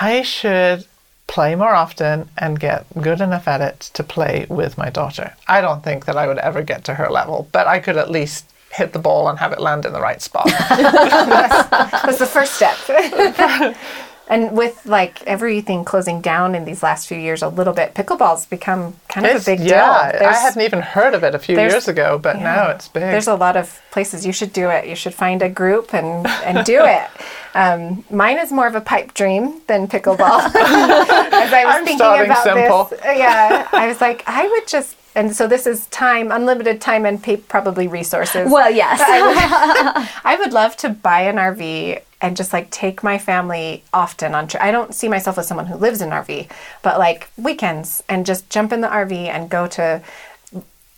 I 0.00 0.22
should 0.22 0.84
play 1.30 1.54
more 1.54 1.74
often 1.74 2.28
and 2.36 2.58
get 2.58 2.84
good 3.00 3.20
enough 3.20 3.46
at 3.46 3.60
it 3.60 3.78
to 3.94 4.02
play 4.02 4.46
with 4.48 4.76
my 4.76 4.90
daughter. 4.90 5.32
I 5.46 5.60
don't 5.60 5.84
think 5.84 6.06
that 6.06 6.16
I 6.16 6.26
would 6.26 6.38
ever 6.38 6.60
get 6.62 6.82
to 6.84 6.94
her 6.94 7.08
level, 7.08 7.48
but 7.52 7.68
I 7.68 7.78
could 7.78 7.96
at 7.96 8.10
least 8.10 8.46
hit 8.72 8.92
the 8.92 8.98
ball 8.98 9.28
and 9.28 9.38
have 9.38 9.52
it 9.52 9.60
land 9.60 9.86
in 9.86 9.92
the 9.92 10.00
right 10.00 10.20
spot. 10.20 10.46
That's 10.68 12.18
the 12.18 12.26
first 12.26 12.54
step. 12.54 12.76
and 14.30 14.56
with 14.56 14.86
like 14.86 15.22
everything 15.26 15.84
closing 15.84 16.20
down 16.22 16.54
in 16.54 16.64
these 16.64 16.82
last 16.82 17.06
few 17.08 17.18
years 17.18 17.42
a 17.42 17.48
little 17.48 17.74
bit, 17.74 17.92
pickleball's 17.94 18.46
become 18.46 18.94
kind 19.08 19.26
of 19.26 19.30
It's- 19.32 19.42
a 19.46 19.50
big 19.50 19.60
yeah, 19.60 20.12
deal. 20.18 20.28
I 20.28 20.32
hadn't 20.32 20.62
even 20.62 20.80
heard 20.80 21.12
of 21.14 21.22
it 21.24 21.34
a 21.34 21.38
few 21.38 21.56
years 21.58 21.88
ago, 21.88 22.18
but 22.18 22.38
now 22.38 22.70
it's 22.70 22.88
big. 22.88 23.02
There's 23.02 23.26
a 23.28 23.34
lot 23.34 23.56
of 23.56 23.78
places 23.90 24.24
you 24.24 24.32
should 24.32 24.52
do 24.54 24.70
it. 24.70 24.86
You 24.86 24.94
should 24.94 25.14
find 25.14 25.42
a 25.42 25.48
group 25.50 25.92
and, 25.92 26.26
and 26.46 26.64
do 26.64 26.80
it. 26.96 27.08
Um, 27.54 28.04
mine 28.10 28.38
is 28.38 28.52
more 28.52 28.68
of 28.68 28.76
a 28.76 28.80
pipe 28.80 29.12
dream 29.14 29.60
than 29.66 29.88
pickleball. 29.88 30.40
As 30.54 31.52
I 31.52 31.64
was 31.66 31.74
I'm 31.74 31.84
thinking 31.84 31.98
starting 31.98 32.30
about 32.30 32.44
simple. 32.44 32.84
this, 32.84 33.00
yeah, 33.18 33.66
I 33.72 33.88
was 33.88 34.00
like, 34.00 34.22
I 34.26 34.46
would 34.46 34.68
just, 34.68 34.96
and 35.14 35.34
so 35.34 35.46
this 35.46 35.66
is 35.66 35.86
time, 35.88 36.30
unlimited 36.30 36.80
time, 36.80 37.04
and 37.04 37.22
pay, 37.22 37.36
probably 37.36 37.88
resources. 37.88 38.50
Well, 38.50 38.70
yes. 38.70 39.00
I 40.24 40.36
would 40.36 40.52
love 40.52 40.76
to 40.78 40.88
buy 40.88 41.22
an 41.22 41.36
RV 41.36 42.02
and 42.20 42.36
just 42.36 42.52
like 42.52 42.70
take 42.70 43.02
my 43.02 43.18
family 43.18 43.82
often 43.92 44.34
on 44.34 44.46
trip. 44.46 44.62
I 44.62 44.70
don't 44.70 44.94
see 44.94 45.08
myself 45.08 45.38
as 45.38 45.48
someone 45.48 45.66
who 45.66 45.76
lives 45.76 46.00
in 46.00 46.12
an 46.12 46.24
RV, 46.24 46.50
but 46.82 46.98
like 46.98 47.28
weekends 47.36 48.02
and 48.08 48.26
just 48.26 48.50
jump 48.50 48.72
in 48.72 48.82
the 48.82 48.88
RV 48.88 49.12
and 49.12 49.48
go 49.50 49.66
to 49.68 50.02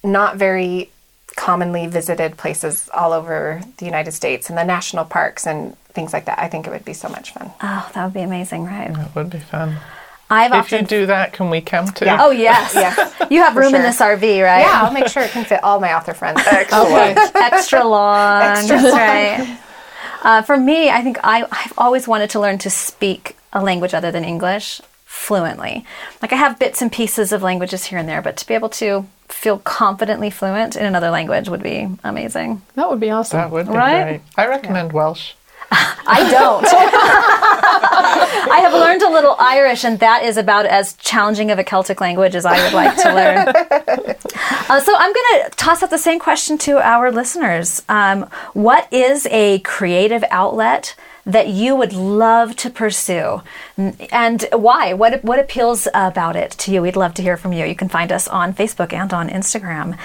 not 0.02 0.36
very 0.36 0.90
commonly 1.36 1.86
visited 1.86 2.36
places 2.36 2.90
all 2.92 3.12
over 3.12 3.62
the 3.78 3.86
United 3.86 4.12
States 4.12 4.48
and 4.50 4.58
the 4.58 4.64
national 4.64 5.04
parks 5.04 5.46
and 5.46 5.76
things 5.94 6.12
like 6.12 6.24
that. 6.26 6.38
I 6.38 6.48
think 6.48 6.66
it 6.66 6.70
would 6.70 6.84
be 6.84 6.92
so 6.92 7.08
much 7.08 7.32
fun. 7.32 7.50
oh, 7.62 7.90
that 7.94 8.04
would 8.04 8.14
be 8.14 8.20
amazing, 8.20 8.64
right? 8.64 8.90
it 8.90 9.14
would 9.14 9.30
be 9.30 9.38
fun. 9.38 9.78
I've 10.32 10.50
If 10.52 10.56
often 10.58 10.80
you 10.80 10.86
do 10.86 11.06
that, 11.06 11.32
can 11.32 11.50
we 11.50 11.60
come 11.60 11.86
too? 11.88 12.06
Yeah. 12.06 12.18
Oh 12.20 12.30
yes. 12.30 12.74
Yes, 12.74 13.14
You 13.30 13.42
have 13.42 13.54
room 13.56 13.74
in 13.74 13.82
this 13.82 14.00
RV, 14.00 14.22
right? 14.22 14.60
Yeah, 14.60 14.82
I'll 14.82 14.92
make 14.92 15.08
sure 15.08 15.22
it 15.22 15.30
can 15.30 15.44
fit 15.44 15.62
all 15.62 15.78
my 15.78 15.92
author 15.94 16.14
friends. 16.14 16.40
Excellent. 16.46 17.18
Extra 17.36 17.84
long. 17.84 18.42
Extra 18.42 18.76
That's 18.80 18.94
right. 18.94 19.58
Uh, 20.24 20.42
for 20.42 20.56
me, 20.56 20.88
I 20.88 21.02
think 21.02 21.18
I, 21.22 21.44
I've 21.50 21.74
always 21.76 22.06
wanted 22.08 22.30
to 22.30 22.40
learn 22.40 22.58
to 22.58 22.70
speak 22.70 23.36
a 23.52 23.62
language 23.62 23.92
other 23.92 24.10
than 24.10 24.24
English 24.24 24.80
fluently. 25.04 25.84
Like 26.22 26.32
I 26.32 26.36
have 26.36 26.58
bits 26.58 26.80
and 26.80 26.90
pieces 26.90 27.32
of 27.32 27.42
languages 27.42 27.84
here 27.84 27.98
and 27.98 28.08
there, 28.08 28.22
but 28.22 28.36
to 28.38 28.46
be 28.46 28.54
able 28.54 28.70
to 28.70 29.04
feel 29.28 29.58
confidently 29.58 30.30
fluent 30.30 30.76
in 30.76 30.86
another 30.86 31.10
language 31.10 31.48
would 31.48 31.62
be 31.62 31.88
amazing. 32.04 32.62
That 32.76 32.88
would 32.88 33.00
be 33.00 33.10
awesome. 33.10 33.38
That 33.38 33.50
would 33.50 33.66
be 33.66 33.72
Right? 33.72 34.02
great. 34.04 34.20
I 34.36 34.46
recommend 34.46 34.92
Welsh. 34.92 35.32
I 35.74 36.28
don't. 36.30 36.66
I 37.04 38.58
have 38.60 38.72
learned 38.72 39.02
a 39.02 39.08
little 39.10 39.36
Irish, 39.38 39.84
and 39.84 39.98
that 40.00 40.24
is 40.24 40.36
about 40.36 40.66
as 40.66 40.94
challenging 40.94 41.50
of 41.50 41.58
a 41.58 41.64
Celtic 41.64 42.00
language 42.00 42.34
as 42.34 42.44
I 42.44 42.62
would 42.62 42.72
like 42.72 42.96
to 43.02 43.14
learn. 43.14 44.16
Uh, 44.68 44.80
so 44.80 44.94
I'm 44.96 45.12
going 45.12 45.42
to 45.42 45.50
toss 45.56 45.82
out 45.82 45.90
the 45.90 45.98
same 45.98 46.18
question 46.18 46.56
to 46.58 46.78
our 46.78 47.10
listeners. 47.12 47.82
Um, 47.88 48.22
what 48.54 48.90
is 48.92 49.26
a 49.30 49.58
creative 49.60 50.24
outlet? 50.30 50.94
That 51.24 51.48
you 51.48 51.76
would 51.76 51.92
love 51.92 52.56
to 52.56 52.70
pursue, 52.70 53.42
and 53.76 54.44
why? 54.52 54.92
What 54.92 55.22
what 55.22 55.38
appeals 55.38 55.86
about 55.94 56.34
it 56.34 56.50
to 56.52 56.72
you? 56.72 56.82
We'd 56.82 56.96
love 56.96 57.14
to 57.14 57.22
hear 57.22 57.36
from 57.36 57.52
you. 57.52 57.64
You 57.64 57.76
can 57.76 57.88
find 57.88 58.10
us 58.10 58.26
on 58.26 58.54
Facebook 58.54 58.92
and 58.92 59.12
on 59.14 59.28
Instagram, 59.28 59.96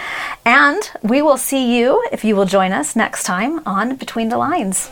and 0.46 0.92
we 1.02 1.24
will 1.24 1.38
see 1.38 1.76
you 1.76 2.06
if 2.12 2.24
you 2.24 2.36
will 2.36 2.46
join 2.46 2.72
us 2.72 2.96
next 2.96 3.24
time 3.24 3.62
on 3.66 3.96
Between 3.96 4.30
the 4.30 4.38
Lines. 4.38 4.92